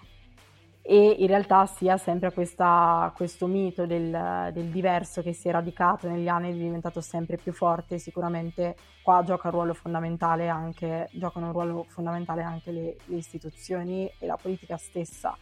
E 0.89 1.17
in 1.19 1.27
realtà 1.27 1.67
sia 1.67 1.97
sempre 1.97 2.33
questa, 2.33 3.13
questo 3.17 3.49
mito 3.49 3.87
del, 3.87 4.51
del, 4.53 4.67
diverso 4.67 5.21
che 5.21 5.33
si 5.33 5.49
è 5.49 5.51
radicato 5.51 6.09
negli 6.09 6.29
anni 6.29 6.53
è 6.53 6.55
diventato 6.55 7.01
sempre 7.01 7.37
più 7.39 7.53
forte. 7.53 7.99
Sicuramente 7.99 8.77
qua 9.03 9.25
gioca 9.25 9.49
un 9.49 9.55
ruolo 9.55 9.75
fondamentale 9.75 10.47
anche, 10.47 11.09
giocano 11.11 11.47
un 11.47 11.53
ruolo 11.53 11.87
fondamentale 11.89 12.43
anche 12.43 12.71
le, 12.71 12.97
le 13.07 13.17
istituzioni 13.17 14.09
e 14.21 14.27
la 14.27 14.37
politica 14.37 14.77
stessa 14.77 15.37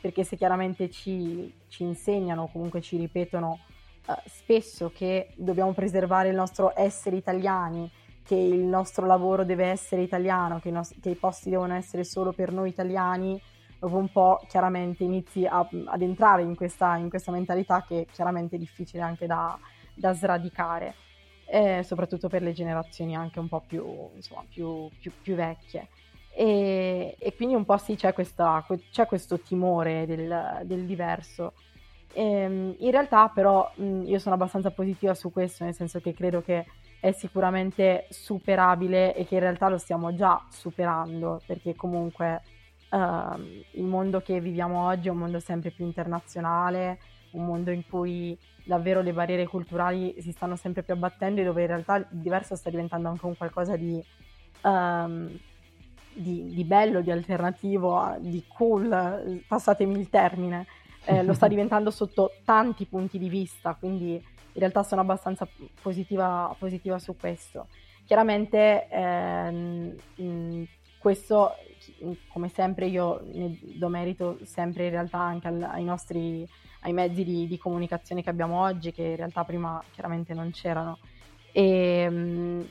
perché 0.00 0.24
se 0.24 0.36
chiaramente 0.36 0.90
ci, 0.90 1.52
ci 1.68 1.82
insegnano, 1.82 2.48
comunque 2.50 2.80
ci 2.80 2.96
ripetono 2.96 3.58
uh, 4.06 4.12
spesso 4.26 4.90
che 4.94 5.32
dobbiamo 5.36 5.72
preservare 5.72 6.28
il 6.28 6.34
nostro 6.34 6.72
essere 6.74 7.16
italiani, 7.16 7.90
che 8.22 8.36
il 8.36 8.60
nostro 8.60 9.06
lavoro 9.06 9.44
deve 9.44 9.66
essere 9.66 10.02
italiano, 10.02 10.60
che 10.60 10.68
i, 10.68 10.72
nostri, 10.72 11.00
che 11.00 11.10
i 11.10 11.16
posti 11.16 11.50
devono 11.50 11.74
essere 11.74 12.04
solo 12.04 12.32
per 12.32 12.52
noi 12.52 12.68
italiani, 12.68 13.40
dopo 13.78 13.96
un 13.96 14.10
po' 14.10 14.40
chiaramente 14.46 15.04
inizi 15.04 15.46
a, 15.46 15.66
ad 15.86 16.02
entrare 16.02 16.42
in 16.42 16.54
questa, 16.54 16.96
in 16.96 17.08
questa, 17.08 17.32
mentalità 17.32 17.82
che 17.82 18.06
chiaramente 18.12 18.56
è 18.56 18.58
difficile 18.58 19.02
anche 19.02 19.26
da, 19.26 19.58
da 19.94 20.12
sradicare, 20.12 20.94
eh, 21.46 21.82
soprattutto 21.82 22.28
per 22.28 22.42
le 22.42 22.52
generazioni 22.52 23.16
anche 23.16 23.38
un 23.40 23.48
po' 23.48 23.62
più, 23.66 24.10
insomma, 24.14 24.44
più, 24.48 24.88
più, 25.00 25.10
più 25.22 25.34
vecchie. 25.34 25.88
E, 26.32 27.16
e, 27.18 27.34
quindi 27.34 27.54
un 27.54 27.64
po' 27.64 27.76
sì 27.76 27.96
c'è, 27.96 28.12
questa, 28.12 28.64
c'è 28.90 29.06
questo 29.06 29.40
timore 29.40 30.06
del, 30.06 30.60
del 30.64 30.84
diverso. 30.86 31.52
E, 32.12 32.22
ehm, 32.22 32.74
in 32.78 32.90
realtà 32.90 33.28
però 33.28 33.70
io 33.76 34.18
sono 34.18 34.34
abbastanza 34.34 34.70
positiva 34.70 35.14
su 35.14 35.32
questo, 35.32 35.64
nel 35.64 35.74
senso 35.74 36.00
che 36.00 36.14
credo 36.14 36.42
che 36.42 36.66
è 37.00 37.12
sicuramente 37.12 38.06
superabile 38.10 39.14
e 39.14 39.24
che 39.26 39.34
in 39.34 39.40
realtà 39.40 39.68
lo 39.68 39.78
stiamo 39.78 40.14
già 40.14 40.44
superando, 40.50 41.40
perché 41.46 41.74
comunque 41.74 42.42
uh, 42.90 43.40
il 43.72 43.84
mondo 43.84 44.20
che 44.20 44.38
viviamo 44.40 44.86
oggi 44.86 45.08
è 45.08 45.10
un 45.10 45.16
mondo 45.16 45.40
sempre 45.40 45.70
più 45.70 45.86
internazionale, 45.86 46.98
un 47.32 47.46
mondo 47.46 47.70
in 47.70 47.86
cui 47.88 48.38
davvero 48.64 49.00
le 49.00 49.12
barriere 49.14 49.46
culturali 49.46 50.14
si 50.20 50.30
stanno 50.32 50.56
sempre 50.56 50.82
più 50.82 50.92
abbattendo 50.92 51.40
e 51.40 51.44
dove 51.44 51.62
in 51.62 51.68
realtà 51.68 51.96
il 51.96 52.06
diverso 52.10 52.54
sta 52.54 52.68
diventando 52.68 53.08
anche 53.08 53.24
un 53.24 53.36
qualcosa 53.36 53.76
di, 53.76 54.02
um, 54.62 55.38
di, 56.12 56.52
di 56.52 56.64
bello, 56.64 57.00
di 57.00 57.10
alternativo, 57.10 58.16
di 58.18 58.44
cool, 58.48 59.42
passatemi 59.46 59.98
il 59.98 60.08
termine, 60.08 60.66
eh, 61.04 61.22
lo 61.22 61.32
sta 61.32 61.46
diventando 61.48 61.90
sotto 61.90 62.32
tanti 62.44 62.86
punti 62.86 63.18
di 63.18 63.28
vista, 63.28 63.74
quindi 63.74 64.12
in 64.12 64.58
realtà 64.58 64.82
sono 64.82 65.00
abbastanza 65.00 65.48
positiva, 65.80 66.54
positiva 66.58 66.98
su 66.98 67.16
questo. 67.16 67.68
Chiaramente 68.04 68.88
ehm, 68.88 69.94
questo 70.98 71.54
come 72.28 72.48
sempre 72.48 72.86
io 72.86 73.22
ne 73.32 73.56
do 73.60 73.88
merito 73.88 74.38
sempre 74.42 74.84
in 74.84 74.90
realtà 74.90 75.18
anche 75.18 75.48
al, 75.48 75.62
ai 75.62 75.84
nostri 75.84 76.46
ai 76.80 76.92
mezzi 76.92 77.24
di, 77.24 77.46
di, 77.46 77.58
comunicazione 77.58 78.22
che 78.22 78.30
abbiamo 78.30 78.60
oggi 78.60 78.92
che 78.92 79.02
in 79.02 79.16
realtà 79.16 79.44
prima 79.44 79.82
chiaramente 79.92 80.34
non 80.34 80.50
c'erano 80.50 80.98
e 81.52 82.08
mh, 82.08 82.68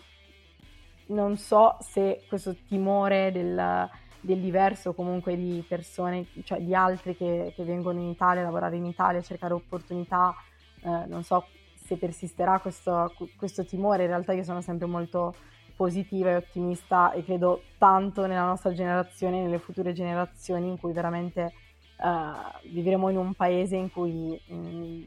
non 1.09 1.37
so 1.37 1.77
se 1.81 2.23
questo 2.27 2.55
timore 2.67 3.31
del, 3.31 3.89
del 4.19 4.39
diverso 4.39 4.93
comunque 4.93 5.35
di 5.35 5.63
persone 5.67 6.25
cioè 6.43 6.59
di 6.59 6.73
altri 6.73 7.15
che, 7.15 7.53
che, 7.55 7.63
vengono 7.63 7.99
in 7.99 8.09
Italia 8.09 8.41
a 8.41 8.45
lavorare 8.45 8.77
in 8.77 8.85
Italia 8.85 9.19
a 9.19 9.23
cercare 9.23 9.53
opportunità 9.53 10.35
eh, 10.81 11.05
non 11.07 11.23
so 11.23 11.45
se 11.89 11.97
persisterà 11.97 12.59
questo, 12.59 13.11
questo 13.35 13.65
timore. 13.65 14.03
In 14.03 14.09
realtà 14.09 14.33
io 14.33 14.43
sono 14.43 14.61
sempre 14.61 14.85
molto 14.85 15.33
positiva 15.75 16.29
e 16.29 16.35
ottimista 16.35 17.11
e 17.13 17.23
credo 17.23 17.63
tanto 17.79 18.27
nella 18.27 18.45
nostra 18.45 18.73
generazione 18.73 19.41
nelle 19.41 19.57
future 19.57 19.91
generazioni 19.93 20.67
in 20.67 20.77
cui 20.77 20.93
veramente 20.93 21.53
uh, 21.97 22.69
vivremo 22.69 23.09
in 23.09 23.17
un 23.17 23.33
paese 23.33 23.77
in 23.77 23.89
cui 23.89 24.39
mh, 24.45 24.55
mm, 24.55 25.01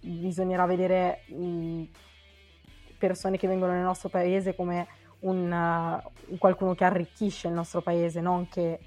bisognerà 0.00 0.66
vedere 0.66 1.22
mh, 1.28 1.44
mm, 1.44 1.82
persone 2.98 3.38
che 3.38 3.46
vengono 3.46 3.72
nel 3.72 3.84
nostro 3.84 4.10
paese 4.10 4.54
come 4.54 4.86
un, 5.20 5.50
uh, 5.50 6.36
qualcuno 6.38 6.74
che 6.74 6.84
arricchisce 6.84 7.48
il 7.48 7.54
nostro 7.54 7.80
paese, 7.80 8.20
non 8.20 8.48
che 8.48 8.78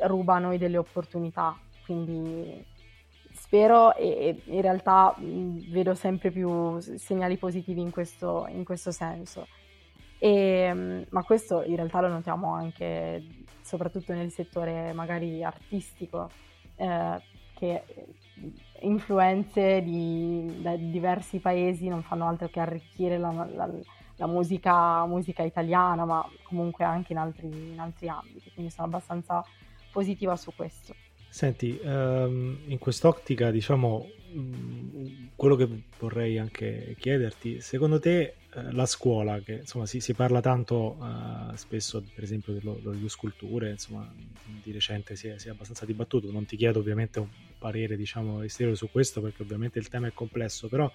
ruba 0.00 0.36
a 0.36 0.38
noi 0.38 0.58
delle 0.58 0.78
opportunità. 0.78 1.56
Quindi 1.84 2.64
spero 3.32 3.94
e, 3.94 4.08
e 4.08 4.42
in 4.46 4.60
realtà 4.60 5.14
mh, 5.16 5.24
mm, 5.24 5.58
vedo 5.70 5.94
sempre 5.94 6.30
più 6.30 6.78
segnali 6.80 7.36
positivi 7.36 7.80
in 7.80 7.90
questo, 7.90 8.46
in 8.50 8.64
questo 8.64 8.90
senso. 8.90 9.46
E, 10.18 10.30
ehm, 10.30 11.06
ma 11.10 11.22
questo 11.22 11.62
in 11.62 11.76
realtà 11.76 12.00
lo 12.00 12.08
notiamo 12.08 12.52
anche 12.52 13.22
soprattutto 13.62 14.12
nel 14.12 14.30
settore 14.30 14.92
magari 14.92 15.42
artistico, 15.44 16.30
eh, 16.76 17.20
che 17.54 17.82
influenze 18.80 19.82
di, 19.82 20.60
da 20.60 20.76
diversi 20.76 21.38
paesi 21.38 21.88
non 21.88 22.02
fanno 22.02 22.28
altro 22.28 22.48
che 22.48 22.60
arricchire 22.60 23.18
la, 23.18 23.30
la, 23.52 23.68
la 24.16 24.26
musica, 24.26 25.04
musica, 25.06 25.42
italiana, 25.42 26.04
ma 26.04 26.28
comunque 26.42 26.84
anche 26.84 27.12
in 27.12 27.18
altri, 27.18 27.46
in 27.46 27.78
altri 27.78 28.08
ambiti, 28.08 28.50
quindi 28.52 28.72
sono 28.72 28.86
abbastanza 28.86 29.44
positiva 29.92 30.36
su 30.36 30.52
questo. 30.54 30.94
Senti, 31.28 31.78
um, 31.82 32.60
in 32.66 32.78
quest'ottica, 32.78 33.50
diciamo, 33.50 34.06
um, 34.32 35.30
quello 35.36 35.54
che 35.54 35.68
vorrei 35.98 36.38
anche 36.38 36.96
chiederti, 36.98 37.60
secondo 37.60 37.98
te 37.98 38.36
uh, 38.54 38.70
la 38.70 38.86
scuola, 38.86 39.40
che 39.40 39.56
insomma 39.56 39.84
si, 39.84 40.00
si 40.00 40.14
parla 40.14 40.40
tanto 40.40 40.96
uh, 40.98 41.54
spesso, 41.54 42.02
per 42.14 42.24
esempio, 42.24 42.54
dello, 42.54 43.08
sculture, 43.08 43.70
insomma, 43.70 44.10
di 44.62 44.72
recente 44.72 45.14
si 45.14 45.28
è, 45.28 45.38
si 45.38 45.48
è, 45.48 45.50
abbastanza 45.50 45.84
dibattuto, 45.84 46.32
non 46.32 46.46
ti 46.46 46.56
chiedo 46.56 46.78
ovviamente 46.78 47.20
un 47.20 47.28
parere, 47.58 47.96
diciamo, 47.96 48.40
esterno 48.40 48.74
su 48.74 48.88
questo, 48.90 49.20
perché 49.20 49.42
ovviamente 49.42 49.78
il 49.78 49.88
tema 49.88 50.06
è 50.06 50.12
complesso, 50.14 50.68
però 50.68 50.90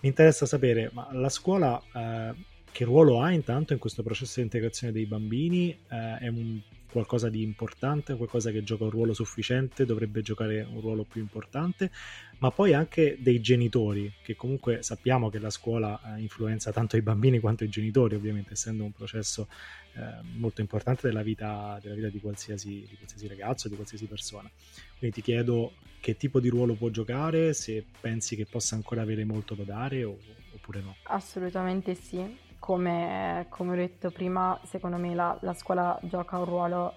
mi 0.00 0.08
interessa 0.08 0.44
sapere, 0.44 0.90
ma 0.92 1.08
la 1.12 1.30
scuola... 1.30 1.82
Uh, 1.94 2.56
che 2.72 2.84
ruolo 2.84 3.20
ha 3.20 3.32
intanto 3.32 3.72
in 3.72 3.78
questo 3.78 4.02
processo 4.02 4.34
di 4.36 4.42
integrazione 4.42 4.92
dei 4.92 5.06
bambini? 5.06 5.76
è 5.88 6.28
un 6.28 6.60
qualcosa 6.90 7.28
di 7.28 7.42
importante, 7.42 8.16
qualcosa 8.16 8.50
che 8.50 8.62
gioca 8.62 8.84
un 8.84 8.90
ruolo 8.90 9.12
sufficiente, 9.12 9.84
dovrebbe 9.84 10.22
giocare 10.22 10.62
un 10.62 10.80
ruolo 10.80 11.04
più 11.04 11.20
importante, 11.20 11.90
ma 12.38 12.50
poi 12.50 12.72
anche 12.72 13.16
dei 13.20 13.40
genitori, 13.40 14.12
che 14.22 14.34
comunque 14.36 14.82
sappiamo 14.82 15.28
che 15.28 15.38
la 15.38 15.50
scuola 15.50 16.00
eh, 16.16 16.20
influenza 16.20 16.72
tanto 16.72 16.96
i 16.96 17.02
bambini 17.02 17.40
quanto 17.40 17.64
i 17.64 17.68
genitori, 17.68 18.14
ovviamente 18.14 18.54
essendo 18.54 18.84
un 18.84 18.92
processo 18.92 19.48
eh, 19.94 20.00
molto 20.36 20.60
importante 20.60 21.06
della 21.06 21.22
vita, 21.22 21.78
della 21.82 21.94
vita 21.94 22.08
di, 22.08 22.20
qualsiasi, 22.20 22.86
di 22.88 22.96
qualsiasi 22.96 23.28
ragazzo, 23.28 23.68
di 23.68 23.74
qualsiasi 23.74 24.06
persona. 24.06 24.50
Quindi 24.96 25.16
ti 25.16 25.22
chiedo 25.22 25.74
che 26.00 26.16
tipo 26.16 26.40
di 26.40 26.48
ruolo 26.48 26.74
può 26.74 26.88
giocare, 26.88 27.52
se 27.52 27.84
pensi 28.00 28.34
che 28.34 28.46
possa 28.46 28.76
ancora 28.76 29.02
avere 29.02 29.24
molto 29.24 29.54
da 29.54 29.64
dare 29.64 30.04
o, 30.04 30.16
oppure 30.54 30.80
no. 30.80 30.96
Assolutamente 31.02 31.94
sì 31.94 32.46
come, 32.58 33.46
come 33.48 33.72
ho 33.72 33.76
detto 33.76 34.10
prima, 34.10 34.58
secondo 34.64 34.96
me 34.96 35.14
la, 35.14 35.36
la 35.42 35.54
scuola 35.54 35.98
gioca 36.02 36.38
un 36.38 36.44
ruolo 36.44 36.94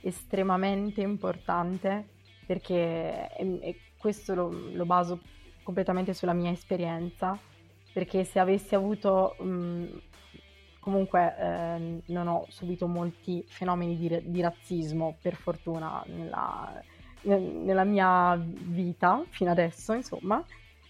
estremamente 0.00 1.00
importante 1.00 2.08
perché 2.46 3.30
e, 3.34 3.58
e 3.62 3.80
questo 3.96 4.34
lo, 4.34 4.50
lo, 4.72 4.84
baso 4.84 5.20
completamente 5.62 6.12
sulla 6.12 6.34
mia 6.34 6.50
esperienza 6.50 7.38
perché 7.92 8.24
se 8.24 8.38
avessi 8.38 8.74
avuto 8.74 9.36
mh, 9.40 9.84
comunque 10.78 11.34
eh, 11.38 12.02
non 12.06 12.28
ho 12.28 12.44
subito 12.48 12.86
molti 12.86 13.42
fenomeni 13.48 13.96
di, 13.96 14.30
di 14.30 14.40
razzismo 14.42 15.16
per 15.22 15.34
fortuna 15.36 16.04
nella, 16.06 16.82
nella, 17.22 17.84
mia 17.84 18.36
vita 18.38 19.24
fino 19.30 19.50
adesso 19.50 19.94
insomma 19.94 20.44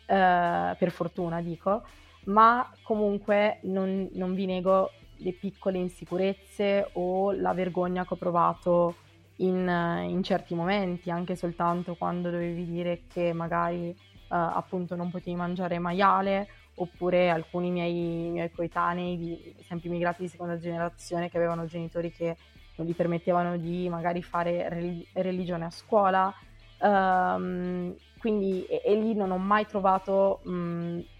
eh, 0.06 0.74
per 0.76 0.90
fortuna 0.90 1.40
dico 1.40 1.84
ma 2.24 2.70
comunque 2.82 3.58
non, 3.62 4.08
non 4.12 4.34
vi 4.34 4.46
nego 4.46 4.90
le 5.18 5.32
piccole 5.32 5.78
insicurezze 5.78 6.90
o 6.94 7.32
la 7.32 7.52
vergogna 7.52 8.04
che 8.04 8.14
ho 8.14 8.16
provato 8.16 8.96
in, 9.36 10.06
in, 10.08 10.22
certi 10.22 10.54
momenti, 10.54 11.10
anche 11.10 11.36
soltanto 11.36 11.94
quando 11.94 12.30
dovevi 12.30 12.64
dire 12.64 13.02
che 13.08 13.32
magari 13.32 13.88
uh, 13.88 13.96
appunto 14.28 14.94
non 14.94 15.10
potevi 15.10 15.36
mangiare 15.36 15.78
maiale, 15.78 16.48
oppure 16.76 17.30
alcuni 17.30 17.70
miei, 17.70 18.30
miei 18.30 18.50
coetanei, 18.50 19.16
di, 19.16 19.54
sempre 19.66 19.88
immigrati 19.88 20.22
di 20.22 20.28
seconda 20.28 20.58
generazione, 20.58 21.30
che 21.30 21.36
avevano 21.36 21.66
genitori 21.66 22.12
che 22.12 22.36
non 22.76 22.86
gli 22.86 22.94
permettevano 22.94 23.56
di 23.56 23.88
magari 23.88 24.22
fare 24.22 24.68
relig- 24.68 25.08
religione 25.14 25.64
a 25.66 25.70
scuola. 25.70 26.32
Um, 26.80 27.94
quindi 28.24 28.64
e, 28.64 28.80
e, 28.82 28.94
lì 28.94 29.12
non 29.12 29.32
ho 29.32 29.36
mai 29.36 29.66
trovato 29.66 30.40
mh, 30.44 30.50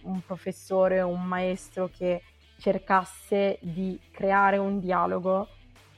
un 0.01 0.21
professore 0.25 1.03
o 1.03 1.07
un 1.07 1.23
maestro 1.23 1.87
che 1.95 2.23
cercasse 2.57 3.59
di 3.61 3.99
creare 4.09 4.57
un 4.57 4.79
dialogo 4.79 5.49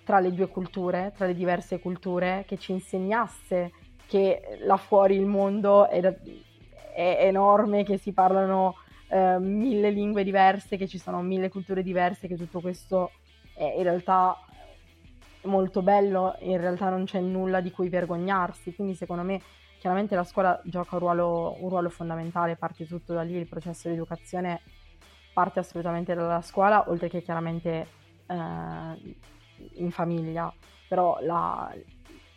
tra 0.04 0.20
le 0.20 0.34
due 0.34 0.50
culture, 0.50 1.13
tra 1.15 1.26
le 1.26 1.34
diverse 1.34 1.80
culture, 1.80 2.43
che 2.46 2.58
ci 2.58 2.74
insegnasse 2.74 3.72
che 4.06 4.60
là 4.65 4.76
fuori 4.76 5.15
il 5.15 5.26
mondo 5.26 5.88
è, 5.88 6.02
è 6.93 7.17
enorme, 7.22 7.86
che 7.86 7.98
si 7.98 8.12
parlano 8.12 8.76
eh, 9.08 9.39
mille 9.39 9.91
lingue 9.91 10.26
diverse, 10.26 10.76
che 10.76 10.89
ci 10.89 10.98
sono 10.98 11.22
mille 11.22 11.48
culture 11.48 11.84
diverse, 11.84 12.28
che 12.28 12.36
tutto 12.36 12.60
questo 12.60 13.12
è 13.56 13.63
in 13.78 13.84
realtà 13.84 14.38
molto 15.43 15.82
bello, 15.82 16.36
in 16.39 16.60
realtà 16.60 16.89
non 16.89 17.06
c'è 17.06 17.22
nulla 17.22 17.62
di 17.62 17.72
cui 17.72 17.88
vergognarsi, 17.88 18.76
quindi 18.76 18.93
secondo 18.93 19.24
me 19.24 19.41
chiaramente 19.78 20.16
la 20.16 20.24
scuola 20.24 20.60
gioca 20.63 20.96
un 20.96 21.00
ruolo, 21.00 21.58
un 21.60 21.70
ruolo 21.70 21.90
fondamentale, 21.90 22.56
parte 22.56 22.86
tutto 22.86 23.13
da 23.13 23.22
lì, 23.22 23.36
il 23.36 23.48
processo 23.48 23.88
di 23.88 23.94
educazione 23.96 24.62
parte 25.34 25.60
assolutamente 25.60 26.16
dalla 26.16 26.42
scuola, 26.42 26.90
oltre 26.90 27.10
che 27.10 27.22
chiaramente 27.22 27.88
eh, 28.26 29.16
in 29.76 29.92
famiglia, 29.92 30.52
però 30.88 31.20
la, 31.22 31.72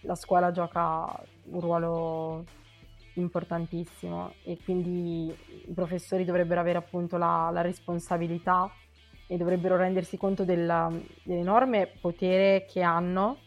la 0.03 0.15
scuola 0.15 0.51
gioca 0.51 1.23
un 1.45 1.61
ruolo 1.61 2.45
importantissimo 3.15 4.35
e 4.45 4.59
quindi 4.63 5.35
i 5.67 5.73
professori 5.73 6.25
dovrebbero 6.25 6.61
avere 6.61 6.79
appunto 6.79 7.17
la, 7.17 7.51
la 7.51 7.63
responsabilità 7.63 8.71
e 9.27 9.37
dovrebbero 9.37 9.77
rendersi 9.77 10.17
conto 10.17 10.45
della, 10.45 10.93
dell'enorme 11.23 11.93
potere 12.01 12.67
che 12.67 12.83
hanno 12.83 13.39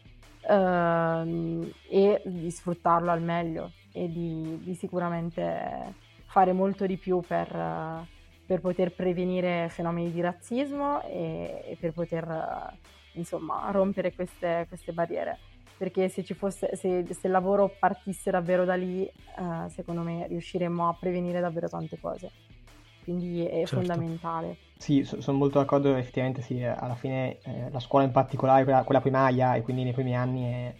ehm, 0.49 1.71
e 1.89 2.21
di 2.25 2.49
sfruttarlo 2.49 3.11
al 3.11 3.21
meglio 3.21 3.71
e 3.93 4.11
di, 4.11 4.59
di 4.61 4.73
sicuramente 4.75 5.93
fare 6.25 6.51
molto 6.51 6.85
di 6.85 6.97
più 6.97 7.21
per, 7.25 8.05
per, 8.45 8.59
poter 8.59 8.91
prevenire 8.91 9.69
fenomeni 9.69 10.11
di 10.11 10.19
razzismo 10.19 11.01
e, 11.03 11.63
e 11.65 11.77
per 11.79 11.93
poter 11.93 12.77
insomma 13.13 13.69
rompere 13.71 14.13
queste, 14.13 14.65
queste 14.67 14.91
barriere 14.91 15.39
perché 15.77 16.07
se, 16.09 16.23
fosse, 16.33 16.75
se, 16.75 17.05
se, 17.09 17.27
il 17.27 17.31
lavoro 17.31 17.75
partisse 17.77 18.31
davvero 18.31 18.63
da 18.63 18.75
lì, 18.75 19.05
eh, 19.05 19.69
secondo 19.69 20.01
me 20.01 20.27
riusciremmo 20.27 20.87
a 20.87 20.95
prevenire 20.97 21.39
davvero 21.39 21.67
tante 21.67 21.99
cose. 21.99 22.31
Quindi 23.03 23.45
è 23.45 23.65
certo. 23.65 23.75
fondamentale. 23.75 24.57
Sì, 24.77 25.03
so, 25.03 25.19
sono 25.19 25.37
molto 25.37 25.59
d'accordo, 25.59 25.95
effettivamente 25.95 26.41
sì, 26.41 26.63
alla 26.63 26.95
fine 26.95 27.39
eh, 27.41 27.69
la 27.69 27.79
scuola 27.79 28.05
in 28.05 28.11
particolare, 28.11 28.63
quella, 28.63 28.83
quella, 28.83 29.01
primaria 29.01 29.55
e 29.55 29.61
quindi 29.61 29.83
nei 29.83 29.93
primi 29.93 30.15
anni 30.15 30.43
è 30.45 30.73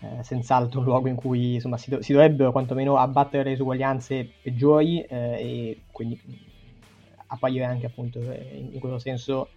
eh, 0.00 0.22
senz'altro 0.22 0.80
un 0.80 0.86
luogo 0.86 1.08
in 1.08 1.14
cui 1.14 1.54
insomma, 1.54 1.76
si, 1.76 1.90
do- 1.90 2.02
si, 2.02 2.12
dovrebbero 2.12 2.52
quantomeno 2.52 2.96
abbattere 2.96 3.44
le 3.44 3.50
disuguaglianze 3.50 4.28
peggiori 4.42 5.00
eh, 5.02 5.16
e 5.16 5.80
quindi 5.90 6.20
apparire 7.26 7.64
anche 7.64 7.86
appunto 7.86 8.20
eh, 8.20 8.56
in, 8.56 8.70
in 8.72 8.80
questo 8.80 8.98
senso 8.98 9.48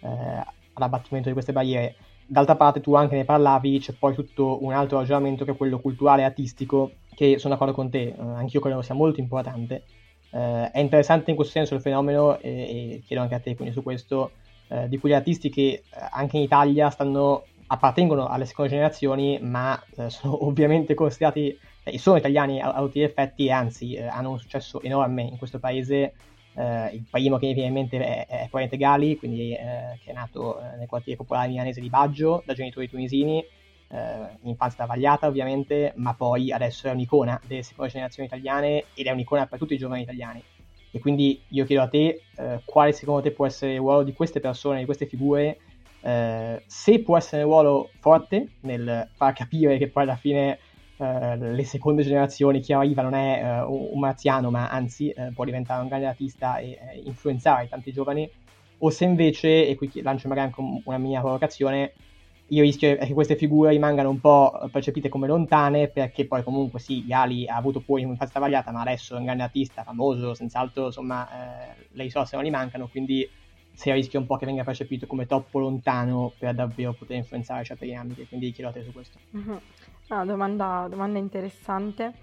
eh, 0.00 0.44
all'abbattimento 0.74 1.28
di 1.28 1.34
queste 1.34 1.52
barriere. 1.52 1.96
D'altra 2.28 2.56
parte 2.56 2.80
tu 2.80 2.94
anche 2.94 3.14
ne 3.14 3.24
parlavi, 3.24 3.78
c'è 3.78 3.92
poi 3.92 4.14
tutto 4.14 4.64
un 4.64 4.72
altro 4.72 4.98
ragionamento 4.98 5.44
che 5.44 5.52
è 5.52 5.56
quello 5.56 5.78
culturale 5.78 6.22
e 6.22 6.24
artistico, 6.24 6.92
che 7.14 7.38
sono 7.38 7.54
d'accordo 7.54 7.74
con 7.74 7.88
te, 7.88 8.08
eh, 8.08 8.14
anch'io 8.18 8.60
credo 8.60 8.82
sia 8.82 8.94
molto 8.94 9.20
importante. 9.20 9.84
Eh, 10.30 10.70
è 10.70 10.80
interessante 10.80 11.30
in 11.30 11.36
questo 11.36 11.54
senso 11.54 11.74
il 11.74 11.80
fenomeno, 11.80 12.38
e, 12.40 12.50
e 12.50 13.02
chiedo 13.06 13.22
anche 13.22 13.36
a 13.36 13.40
te 13.40 13.54
quindi 13.54 13.72
su 13.72 13.82
questo, 13.82 14.32
eh, 14.68 14.88
di 14.88 14.98
quegli 14.98 15.12
artisti 15.12 15.48
che 15.48 15.62
eh, 15.62 15.84
anche 16.10 16.36
in 16.36 16.42
Italia 16.42 16.90
stanno, 16.90 17.44
appartengono 17.68 18.26
alle 18.28 18.44
seconde 18.44 18.70
generazioni, 18.70 19.38
ma 19.40 19.80
eh, 19.96 20.10
sono 20.10 20.44
ovviamente 20.46 20.94
considerati, 20.94 21.58
cioè, 21.82 21.96
sono 21.96 22.16
italiani 22.16 22.60
a, 22.60 22.72
a 22.72 22.80
tutti 22.80 23.00
gli 23.00 23.04
effetti 23.04 23.46
e 23.46 23.50
anzi 23.52 23.94
eh, 23.94 24.06
hanno 24.06 24.30
un 24.30 24.38
successo 24.38 24.80
enorme 24.82 25.22
in 25.22 25.36
questo 25.38 25.58
paese 25.58 26.14
Uh, 26.56 26.88
il 26.90 27.04
primo 27.10 27.36
che 27.36 27.48
mi 27.48 27.52
viene 27.52 27.68
in 27.68 27.74
mente 27.74 27.98
è, 27.98 28.26
è 28.26 28.48
probabilmente 28.48 28.78
Gali, 28.78 29.18
quindi, 29.18 29.52
uh, 29.52 29.98
che 30.02 30.10
è 30.10 30.12
nato 30.14 30.56
uh, 30.58 30.78
nel 30.78 30.86
quartiere 30.86 31.18
popolare 31.18 31.48
milanese 31.48 31.82
di 31.82 31.90
Baggio 31.90 32.42
da 32.46 32.54
genitori 32.54 32.88
tunisini, 32.88 33.44
in 33.88 34.48
infanzia 34.48 34.78
travagliata 34.84 35.28
ovviamente, 35.28 35.92
ma 35.96 36.14
poi 36.14 36.50
adesso 36.50 36.88
è 36.88 36.90
un'icona 36.90 37.40
delle 37.46 37.62
seconde 37.62 37.92
generazioni 37.92 38.26
italiane 38.26 38.86
ed 38.94 39.06
è 39.06 39.10
un'icona 39.10 39.46
per 39.46 39.58
tutti 39.58 39.74
i 39.74 39.78
giovani 39.78 40.02
italiani. 40.02 40.42
E 40.90 40.98
quindi 40.98 41.40
io 41.48 41.64
chiedo 41.66 41.82
a 41.82 41.88
te 41.88 42.22
quale 42.64 42.90
secondo 42.92 43.20
te 43.20 43.30
può 43.30 43.46
essere 43.46 43.74
il 43.74 43.78
ruolo 43.78 44.02
di 44.02 44.12
queste 44.12 44.40
persone, 44.40 44.80
di 44.80 44.86
queste 44.86 45.06
figure, 45.06 45.58
se 46.00 47.02
può 47.02 47.16
essere 47.16 47.42
un 47.42 47.50
ruolo 47.50 47.90
forte 47.98 48.48
nel 48.60 49.08
far 49.14 49.32
capire 49.32 49.76
che 49.78 49.88
poi 49.88 50.04
alla 50.04 50.16
fine 50.16 50.58
eh, 50.98 51.36
le 51.36 51.64
seconde 51.64 52.02
generazioni, 52.02 52.60
chi 52.60 52.72
arriva 52.72 53.02
non 53.02 53.12
è 53.12 53.62
uh, 53.62 53.90
un 53.92 53.98
marziano, 53.98 54.50
ma 54.50 54.70
anzi 54.70 55.12
uh, 55.14 55.30
può 55.34 55.44
diventare 55.44 55.82
un 55.82 55.88
grande 55.88 56.06
artista 56.06 56.56
e 56.56 57.02
influenzare 57.04 57.68
tanti 57.68 57.92
giovani, 57.92 58.28
o 58.78 58.90
se 58.90 59.04
invece, 59.04 59.66
e 59.68 59.76
qui 59.76 59.90
lancio 60.02 60.28
magari 60.28 60.48
anche 60.48 60.80
una 60.84 60.98
mia 60.98 61.20
provocazione, 61.20 61.92
io 62.48 62.62
rischio 62.62 62.96
che 62.96 63.12
queste 63.12 63.36
figure 63.36 63.70
rimangano 63.70 64.08
un 64.08 64.20
po' 64.20 64.68
percepite 64.72 65.10
come 65.10 65.26
lontane, 65.26 65.88
perché 65.88 66.26
poi 66.26 66.42
comunque 66.42 66.78
sì, 66.78 67.04
Gali 67.04 67.46
ha 67.46 67.56
avuto 67.56 67.80
poi 67.80 68.04
un'infanzia 68.04 68.38
travagliata, 68.38 68.70
ma 68.70 68.80
adesso 68.80 69.16
è 69.16 69.18
un 69.18 69.24
grande 69.24 69.42
artista, 69.42 69.82
famoso, 69.82 70.32
senz'altro, 70.32 70.86
insomma, 70.86 71.28
le 71.90 72.02
risorse 72.04 72.36
non 72.36 72.44
gli 72.44 72.50
mancano, 72.50 72.86
quindi 72.86 73.28
si 73.76 73.92
rischia 73.92 74.18
un 74.18 74.26
po' 74.26 74.36
che 74.38 74.46
venga 74.46 74.64
percepito 74.64 75.06
come 75.06 75.26
troppo 75.26 75.58
lontano 75.58 76.32
per 76.38 76.54
davvero 76.54 76.94
poter 76.94 77.18
influenzare 77.18 77.62
certi 77.62 77.94
ambiti, 77.94 78.26
quindi 78.26 78.50
chiedo 78.50 78.70
a 78.70 78.72
te 78.72 78.82
su 78.82 78.90
questo. 78.90 79.18
Mm-hmm. 79.36 79.56
No, 80.08 80.24
domanda, 80.24 80.86
domanda 80.88 81.18
interessante. 81.18 82.14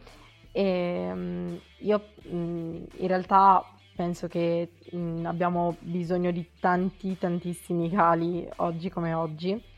E, 0.52 1.10
um, 1.12 1.60
io 1.80 2.06
um, 2.24 2.84
in 2.98 3.08
realtà 3.08 3.64
penso 3.96 4.28
che 4.28 4.72
um, 4.94 5.26
abbiamo 5.26 5.78
bisogno 5.80 6.32
di 6.32 6.50
tanti, 6.60 7.18
tantissimi 7.20 7.92
cali 7.92 8.50
oggi 8.58 8.90
come 8.90 9.14
oggi. 9.14 9.72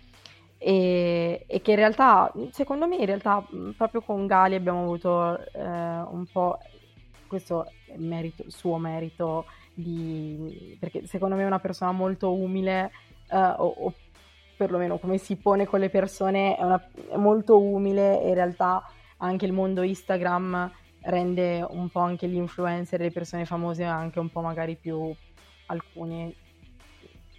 E, 0.58 1.44
e, 1.46 1.62
che 1.62 1.72
in 1.72 1.78
realtà, 1.78 2.32
secondo 2.52 2.88
me, 2.88 2.96
in 2.96 3.06
realtà 3.06 3.46
proprio 3.76 4.00
con 4.00 4.26
Gali 4.28 4.56
abbiamo 4.56 4.84
avuto 4.84 5.38
eh, 5.52 5.62
un 5.62 6.26
po' 6.32 6.58
questo 7.28 7.70
merito, 7.98 8.46
suo 8.48 8.78
merito 8.78 9.46
di, 9.76 10.76
perché 10.80 11.06
secondo 11.06 11.36
me 11.36 11.44
è 11.44 11.46
una 11.46 11.60
persona 11.60 11.92
molto 11.92 12.34
umile 12.34 12.92
eh, 13.30 13.38
o, 13.38 13.68
o 13.68 13.94
perlomeno 14.58 14.98
come 14.98 15.18
si 15.18 15.36
pone 15.36 15.66
con 15.66 15.80
le 15.80 15.90
persone, 15.90 16.56
è, 16.56 16.64
una, 16.64 16.82
è 17.12 17.18
molto 17.18 17.62
umile 17.62 18.22
e 18.22 18.30
in 18.30 18.34
realtà 18.34 18.84
anche 19.18 19.46
il 19.46 19.52
mondo 19.52 19.82
Instagram 19.82 20.72
rende 21.02 21.66
un 21.70 21.90
po' 21.90 22.00
anche 22.00 22.28
gli 22.28 22.36
influencer, 22.36 23.00
le 23.00 23.12
persone 23.12 23.46
famose 23.46 23.84
anche 23.84 24.20
un 24.20 24.30
po' 24.30 24.42
magari 24.42 24.76
più 24.76 25.14
alcuni 25.68 26.34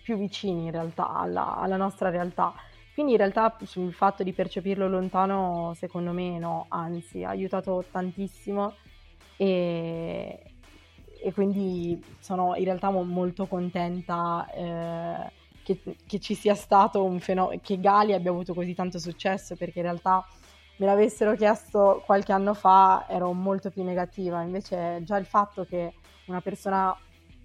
più 0.02 0.16
vicini 0.16 0.66
in 0.66 0.70
realtà 0.70 1.08
alla, 1.08 1.56
alla 1.56 1.76
nostra 1.76 2.10
realtà. 2.10 2.54
Quindi 2.94 3.12
in 3.12 3.18
realtà 3.18 3.56
sul 3.64 3.92
fatto 3.92 4.22
di 4.22 4.32
percepirlo 4.32 4.88
lontano, 4.88 5.74
secondo 5.74 6.12
me 6.12 6.38
no, 6.38 6.66
anzi 6.68 7.24
ha 7.24 7.30
aiutato 7.30 7.84
tantissimo 7.90 8.74
e, 9.36 10.55
e 11.26 11.32
quindi 11.32 12.00
sono 12.20 12.54
in 12.54 12.62
realtà 12.62 12.88
molto 12.90 13.46
contenta 13.46 14.48
eh, 14.54 15.32
che, 15.64 15.96
che 16.06 16.20
ci 16.20 16.34
sia 16.34 16.54
stato 16.54 17.02
un 17.02 17.18
fenomeno, 17.18 17.60
che 17.60 17.80
Gali 17.80 18.12
abbia 18.12 18.30
avuto 18.30 18.54
così 18.54 18.74
tanto 18.74 19.00
successo, 19.00 19.56
perché 19.56 19.80
in 19.80 19.86
realtà 19.86 20.24
me 20.76 20.86
l'avessero 20.86 21.34
chiesto 21.34 22.00
qualche 22.06 22.30
anno 22.30 22.54
fa 22.54 23.06
ero 23.08 23.32
molto 23.32 23.70
più 23.70 23.82
negativa, 23.82 24.40
invece 24.42 25.02
già 25.02 25.16
il 25.16 25.26
fatto 25.26 25.64
che 25.64 25.94
una 26.26 26.40
persona 26.40 26.96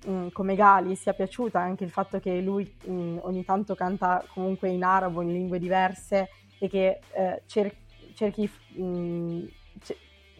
mm, 0.07 0.27
come 0.31 0.53
Gali 0.53 0.95
sia 0.95 1.13
piaciuta, 1.13 1.59
anche 1.59 1.83
il 1.83 1.89
fatto 1.89 2.19
che 2.19 2.39
lui 2.39 2.71
mh, 2.85 2.93
mm, 2.93 3.17
ogni 3.21 3.43
tanto 3.43 3.73
canta 3.73 4.23
comunque 4.31 4.69
in 4.69 4.83
arabo, 4.83 5.23
in 5.23 5.33
lingue 5.33 5.57
diverse 5.57 6.29
e 6.59 6.69
che 6.69 6.99
eh, 7.13 7.41
cer- 7.47 7.75
cerchi, 8.13 8.47
mh, 8.75 8.83
mm, 8.83 9.45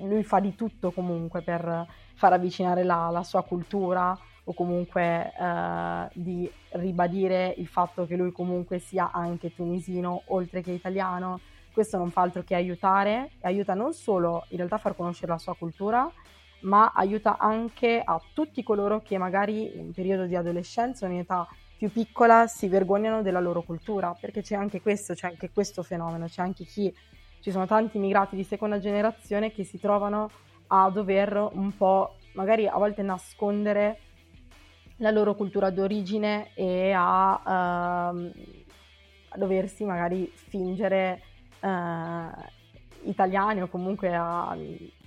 lui 0.08 0.24
fa 0.24 0.40
di 0.40 0.56
tutto 0.56 0.92
comunque 0.92 1.42
per 1.42 1.88
far 2.16 2.34
avvicinare 2.34 2.84
la, 2.84 3.10
la 3.10 3.24
sua 3.24 3.44
cultura 3.44 4.18
o 4.44 4.54
comunque 4.54 5.34
eh, 5.38 6.08
di 6.14 6.50
ribadire 6.72 7.54
il 7.58 7.68
fatto 7.68 8.06
che 8.06 8.16
lui 8.16 8.32
comunque 8.32 8.80
sia 8.80 9.12
anche 9.12 9.54
tunisino 9.54 10.24
oltre 10.28 10.62
che 10.62 10.72
italiano. 10.72 11.40
Questo 11.72 11.98
non 11.98 12.12
fa 12.12 12.22
altro 12.22 12.44
che 12.44 12.56
aiutare 12.56 13.32
aiuta 13.42 13.74
non 13.74 13.94
solo 13.94 14.46
in 14.50 14.58
realtà 14.58 14.76
a 14.76 14.80
far 14.80 14.96
conoscere 14.96 15.32
la 15.32 15.38
sua 15.38 15.56
cultura, 15.56 16.12
ma 16.62 16.92
aiuta 16.94 17.38
anche 17.38 18.02
a 18.04 18.22
tutti 18.34 18.62
coloro 18.64 19.02
che 19.02 19.18
magari 19.18 19.78
in 19.78 19.94
periodo 19.94 20.26
di 20.26 20.36
adolescenza 20.36 21.06
o 21.06 21.10
in 21.10 21.20
età 21.20 21.48
più 21.78 21.92
piccola 21.92 22.46
si 22.46 22.68
vergognano 22.68 23.24
della 23.24 23.40
loro 23.40 23.64
cultura, 23.64 24.16
perché 24.20 24.42
c'è 24.42 24.56
anche 24.56 24.82
questo, 24.82 25.16
c'è 25.16 25.28
anche 25.28 25.50
questo 25.50 25.82
fenomeno, 25.82 26.28
c'è 26.28 26.44
anche 26.44 26.64
chi, 26.64 26.94
ci 27.42 27.52
sono 27.52 27.66
tanti 27.66 27.98
immigrati 27.98 28.36
di 28.36 28.44
seconda 28.44 28.80
generazione 28.80 29.52
che 29.52 29.64
si 29.64 29.80
trovano 29.80 30.30
a 30.68 30.90
dover 30.90 31.50
un 31.54 31.76
po' 31.76 32.16
magari 32.34 32.68
a 32.68 32.78
volte 32.78 33.02
nascondere 33.02 34.00
la 34.98 35.12
loro 35.12 35.36
cultura 35.36 35.70
d'origine 35.72 36.52
e 36.54 36.92
a, 36.96 38.12
uh, 38.14 38.32
a 39.30 39.38
doversi 39.38 39.84
magari 39.84 40.32
fingere 40.34 41.22
uh, 41.62 43.10
italiani 43.10 43.64
o 43.64 43.68
comunque 43.68 44.14
a, 44.14 44.56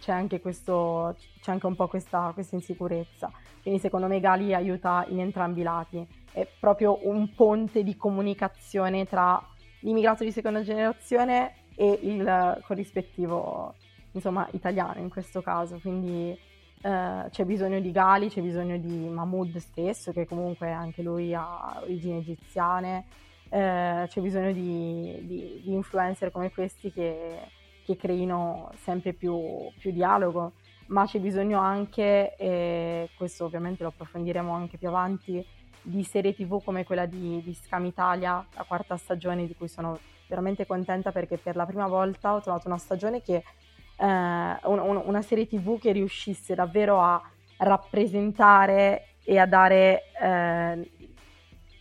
c'è, 0.01 0.12
anche 0.12 0.40
questo, 0.40 1.16
c'è 1.40 1.53
anche 1.53 1.66
un 1.66 1.77
po' 1.77 1.87
questa, 1.87 2.33
questa 2.35 2.57
insicurezza. 2.57 3.31
Quindi 3.62 3.81
secondo 3.81 4.09
me 4.09 4.18
Gali 4.18 4.53
aiuta 4.53 5.07
in 5.09 5.20
entrambi 5.20 5.61
i 5.61 5.62
lati, 5.62 6.07
è 6.33 6.47
proprio 6.59 6.99
un 7.09 7.33
ponte 7.35 7.85
di 7.85 7.97
comunicazione 7.97 9.07
tra 9.07 9.40
l'immigrato 9.81 10.25
di 10.25 10.33
seconda 10.33 10.62
generazione 10.62 11.63
e 11.77 11.99
il 12.03 12.63
corrispettivo 12.65 13.75
insomma 14.13 14.49
italiano 14.53 15.01
in 15.01 15.09
questo 15.09 15.43
caso, 15.43 15.79
quindi 15.81 16.37
eh, 16.85 17.29
c'è 17.31 17.45
bisogno 17.45 17.81
di 17.81 17.91
Gali, 17.91 18.29
c'è 18.29 18.43
bisogno 18.43 18.77
di 18.77 19.09
Mahmoud 19.09 19.57
stesso, 19.57 20.13
che 20.13 20.27
comunque 20.27 20.71
anche 20.71 21.03
lui 21.03 21.35
ha 21.35 21.81
origini 21.83 22.19
egiziane, 22.19 23.05
uh, 23.49 24.07
c'è 24.07 24.21
bisogno 24.21 24.53
di, 24.53 25.19
di, 25.23 25.61
di, 25.65 25.73
influencer 25.73 26.31
come 26.31 26.51
questi 26.51 26.93
che, 26.93 27.39
che 27.85 27.97
creino 27.97 28.71
sempre 28.83 29.15
più, 29.15 29.41
più, 29.79 29.93
dialogo, 29.93 30.53
ma 30.89 31.07
c'è 31.07 31.21
bisogno 31.21 31.59
anche, 31.59 32.37
e 32.37 33.09
questo 33.17 33.47
ovviamente 33.47 33.83
lo 33.83 33.89
approfondiremo 33.89 34.53
anche 34.53 34.77
più 34.77 34.89
avanti, 34.89 35.43
di 35.81 36.03
serie 36.03 36.35
tv 36.35 36.63
come 36.63 36.85
quella 36.85 37.07
di, 37.07 37.43
di 37.43 37.55
Scam 37.55 37.87
Italia, 37.87 38.47
la 38.55 38.65
quarta 38.65 38.97
stagione 38.97 39.47
di 39.47 39.55
cui 39.55 39.69
sono 39.69 39.99
veramente 40.35 40.66
contenta 40.66 41.12
perché 41.12 41.38
per 41.38 41.55
la 41.55 41.64
prima 41.64 41.87
volta 41.87 42.35
ho 42.35 42.40
trovato 42.40 42.66
una 42.66 42.79
stagione 42.79 43.23
che 43.23 43.37
eh, 43.37 44.05
un, 44.05 44.79
un, 44.79 45.03
una 45.05 45.23
serie 45.23 45.47
tv 45.47 45.79
che 45.79 45.92
riuscisse 45.92 46.55
davvero 46.55 47.01
a 47.01 47.23
rappresentare 47.59 49.07
e 49.25 49.38
a 49.38 49.47
dare, 49.47 50.03
eh, 50.20 50.90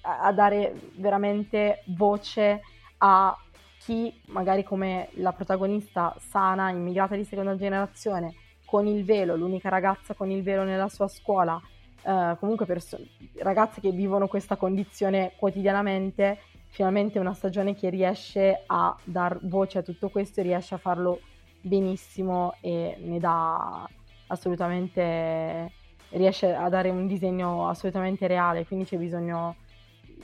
a 0.01 0.31
dare 0.31 0.73
veramente 0.95 1.83
voce 1.87 2.61
a 2.99 3.35
chi 3.79 4.21
magari 4.27 4.63
come 4.63 5.09
la 5.15 5.33
protagonista 5.33 6.15
sana, 6.19 6.69
immigrata 6.69 7.15
di 7.15 7.25
seconda 7.25 7.57
generazione, 7.57 8.35
con 8.65 8.87
il 8.87 9.03
velo, 9.03 9.35
l'unica 9.35 9.69
ragazza 9.69 10.13
con 10.13 10.29
il 10.29 10.41
velo 10.41 10.63
nella 10.63 10.87
sua 10.87 11.07
scuola, 11.07 11.61
eh, 12.01 12.35
comunque 12.39 12.65
perso- 12.65 12.99
ragazze 13.39 13.81
che 13.81 13.91
vivono 13.91 14.27
questa 14.27 14.55
condizione 14.55 15.33
quotidianamente, 15.35 16.39
finalmente 16.73 17.19
una 17.19 17.35
stagione 17.35 17.75
che 17.75 17.89
riesce 17.89 18.63
a 18.65 18.97
dar 19.03 19.37
voce 19.43 19.77
a 19.77 19.81
tutto 19.83 20.09
questo 20.09 20.39
e 20.39 20.43
riesce 20.43 20.73
a 20.73 20.79
farlo 20.79 21.19
benissimo 21.61 22.55
e 22.61 22.97
ne 22.99 23.19
dà 23.19 23.87
assolutamente 24.25 25.71
riesce 26.09 26.51
a 26.51 26.67
dare 26.69 26.89
un 26.89 27.05
disegno 27.05 27.69
assolutamente 27.69 28.25
reale, 28.25 28.65
quindi 28.65 28.85
c'è 28.85 28.97
bisogno 28.97 29.55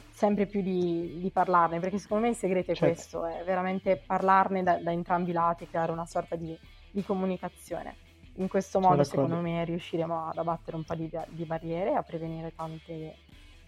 sempre 0.10 0.48
più 0.48 0.62
di, 0.62 1.20
di 1.20 1.30
parlarne, 1.30 1.80
perché 1.80 2.00
secondo 2.00 2.24
me 2.24 2.32
il 2.32 2.36
segreto 2.36 2.72
è 2.72 2.76
certo. 2.76 2.94
questo, 2.94 3.26
è 3.26 3.44
veramente 3.46 4.02
parlarne 4.04 4.64
da, 4.64 4.78
da, 4.78 4.92
entrambi 4.92 5.30
i 5.30 5.34
lati, 5.34 5.68
creare 5.68 5.92
una 5.92 6.06
sorta 6.06 6.36
di, 6.36 6.58
di 6.92 7.04
comunicazione. 7.04 7.96
In 8.36 8.48
questo 8.48 8.80
modo, 8.80 9.04
secondo 9.04 9.36
me, 9.38 9.64
riusciremo 9.66 10.30
ad 10.30 10.38
abbattere 10.38 10.78
un 10.78 10.84
po' 10.84 10.96
di, 10.96 11.10
di 11.30 11.46
barriere 11.46 11.92
e 11.92 11.96
a 11.96 12.04
prevenire 12.04 12.54
tante, 12.56 13.18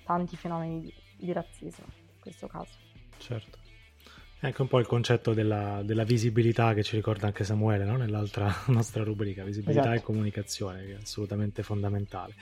tanti 0.04 0.36
fenomeni 0.36 0.92
di, 1.18 1.32
razzismo, 1.32 1.86
questo 2.22 2.48
caso. 2.48 2.72
Certo. 3.18 3.60
È 4.40 4.48
anche 4.48 4.62
un 4.62 4.68
po' 4.68 4.80
il 4.80 4.88
concetto 4.88 5.34
della, 5.34 5.82
della 5.84 6.04
visibilità 6.04 6.74
che 6.74 6.82
ci 6.82 6.96
ricorda 6.96 7.28
anche 7.28 7.44
Samuele 7.44 7.86
no? 7.86 7.98
nell'altra 7.98 8.52
nostra 8.68 9.04
rubrica, 9.04 9.44
visibilità 9.44 9.82
esatto. 9.82 9.98
e 9.98 10.02
comunicazione, 10.02 10.86
che 10.86 10.94
è 10.94 10.98
assolutamente 11.02 11.62
fondamentale. 11.62 12.34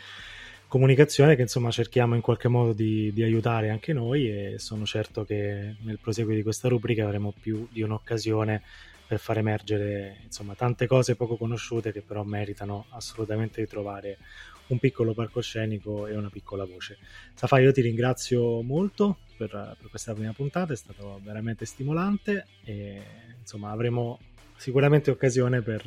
Comunicazione 0.67 1.35
che 1.35 1.41
insomma 1.41 1.71
cerchiamo 1.71 2.15
in 2.15 2.21
qualche 2.21 2.47
modo 2.47 2.73
di, 2.73 3.11
di 3.11 3.23
aiutare 3.23 3.69
anche 3.69 3.91
noi 3.91 4.29
e 4.29 4.59
sono 4.59 4.85
certo 4.85 5.25
che 5.25 5.75
nel 5.81 5.97
proseguo 5.99 6.35
di 6.35 6.43
questa 6.43 6.67
rubrica 6.67 7.03
avremo 7.03 7.33
più 7.37 7.67
di 7.71 7.81
un'occasione 7.81 8.61
per 9.07 9.17
far 9.17 9.39
emergere 9.39 10.17
insomma 10.23 10.53
tante 10.53 10.85
cose 10.85 11.15
poco 11.15 11.37
conosciute 11.37 11.91
che 11.91 12.01
però 12.01 12.21
meritano 12.23 12.85
assolutamente 12.89 13.59
di 13.61 13.67
trovare 13.67 14.19
un 14.69 14.79
piccolo 14.79 15.13
palcoscenico 15.13 16.07
e 16.07 16.15
una 16.15 16.29
piccola 16.29 16.65
voce. 16.65 16.97
Safai, 17.33 17.63
io 17.63 17.71
ti 17.71 17.81
ringrazio 17.81 18.61
molto 18.61 19.19
per, 19.37 19.49
per, 19.49 19.89
questa 19.89 20.13
prima 20.13 20.33
puntata, 20.33 20.73
è 20.73 20.75
stato 20.75 21.19
veramente 21.23 21.65
stimolante 21.65 22.45
e 22.63 23.01
insomma 23.39 23.71
avremo 23.71 24.19
sicuramente 24.55 25.11
occasione 25.11 25.61
per, 25.61 25.83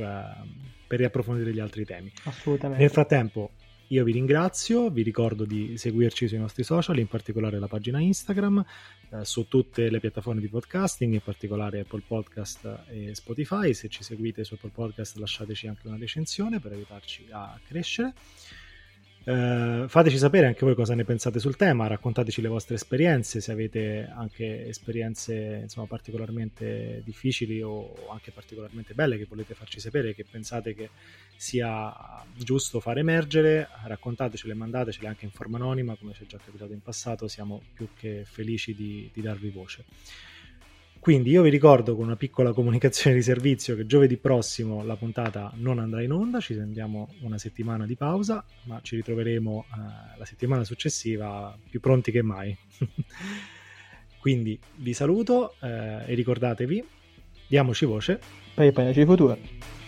per 0.86 0.98
riapprofondire 0.98 1.52
gli 1.52 1.60
altri 1.60 1.84
temi. 1.84 2.12
Assolutamente. 2.24 2.82
Nel 2.82 2.90
frattempo 2.90 3.50
io 3.92 4.04
vi 4.04 4.12
ringrazio, 4.12 4.88
vi 4.88 5.02
ricordo 5.02 5.44
di 5.44 5.76
seguirci 5.76 6.26
sui 6.26 6.38
nostri 6.38 6.62
social, 6.62 6.98
in 6.98 7.08
particolare 7.08 7.58
la 7.58 7.68
pagina 7.68 8.00
Instagram, 8.00 8.64
eh, 9.10 9.24
su 9.26 9.46
tutte 9.48 9.90
le 9.90 10.00
piattaforme 10.00 10.40
di 10.40 10.48
podcasting, 10.48 11.12
in 11.12 11.20
particolare 11.20 11.80
Apple 11.80 12.02
Podcast 12.06 12.84
e 12.88 13.14
Spotify. 13.14 13.74
Se 13.74 13.88
ci 13.88 14.02
seguite 14.02 14.44
su 14.44 14.54
Apple 14.54 14.70
Podcast 14.72 15.18
lasciateci 15.18 15.66
anche 15.66 15.88
una 15.88 15.98
recensione 15.98 16.58
per 16.58 16.72
aiutarci 16.72 17.26
a 17.32 17.60
crescere. 17.68 18.14
Uh, 19.24 19.86
fateci 19.86 20.18
sapere 20.18 20.46
anche 20.46 20.64
voi 20.64 20.74
cosa 20.74 20.96
ne 20.96 21.04
pensate 21.04 21.38
sul 21.38 21.54
tema, 21.54 21.86
raccontateci 21.86 22.40
le 22.40 22.48
vostre 22.48 22.74
esperienze, 22.74 23.40
se 23.40 23.52
avete 23.52 24.10
anche 24.12 24.66
esperienze 24.66 25.60
insomma, 25.62 25.86
particolarmente 25.86 27.02
difficili 27.04 27.62
o 27.62 28.08
anche 28.10 28.32
particolarmente 28.32 28.94
belle 28.94 29.16
che 29.16 29.26
volete 29.28 29.54
farci 29.54 29.78
sapere, 29.78 30.12
che 30.12 30.24
pensate 30.28 30.74
che 30.74 30.90
sia 31.36 31.94
giusto 32.34 32.80
far 32.80 32.98
emergere, 32.98 33.68
raccontatecele, 33.84 34.54
mandatecele 34.54 35.06
anche 35.06 35.24
in 35.24 35.30
forma 35.30 35.56
anonima, 35.56 35.94
come 35.94 36.14
ci 36.14 36.24
è 36.24 36.26
già 36.26 36.38
capitato 36.44 36.72
in 36.72 36.82
passato, 36.82 37.28
siamo 37.28 37.62
più 37.74 37.88
che 37.96 38.24
felici 38.26 38.74
di, 38.74 39.08
di 39.12 39.20
darvi 39.22 39.50
voce. 39.50 39.84
Quindi 41.02 41.30
io 41.30 41.42
vi 41.42 41.50
ricordo 41.50 41.96
con 41.96 42.04
una 42.04 42.14
piccola 42.14 42.52
comunicazione 42.52 43.16
di 43.16 43.22
servizio 43.22 43.74
che 43.74 43.86
giovedì 43.86 44.18
prossimo 44.18 44.84
la 44.84 44.94
puntata 44.94 45.50
non 45.56 45.80
andrà 45.80 46.00
in 46.00 46.12
onda, 46.12 46.38
ci 46.38 46.54
prendiamo 46.54 47.12
una 47.22 47.38
settimana 47.38 47.86
di 47.86 47.96
pausa, 47.96 48.44
ma 48.66 48.78
ci 48.82 48.94
ritroveremo 48.94 49.64
eh, 49.66 50.16
la 50.16 50.24
settimana 50.24 50.62
successiva 50.62 51.58
più 51.68 51.80
pronti 51.80 52.12
che 52.12 52.22
mai. 52.22 52.56
Quindi 54.20 54.56
vi 54.76 54.94
saluto 54.94 55.56
eh, 55.60 56.04
e 56.06 56.14
ricordatevi, 56.14 56.84
diamoci 57.48 57.84
voce 57.84 58.20
per 58.54 58.66
il 58.66 58.72
paese 58.72 59.04
futuro. 59.04 59.81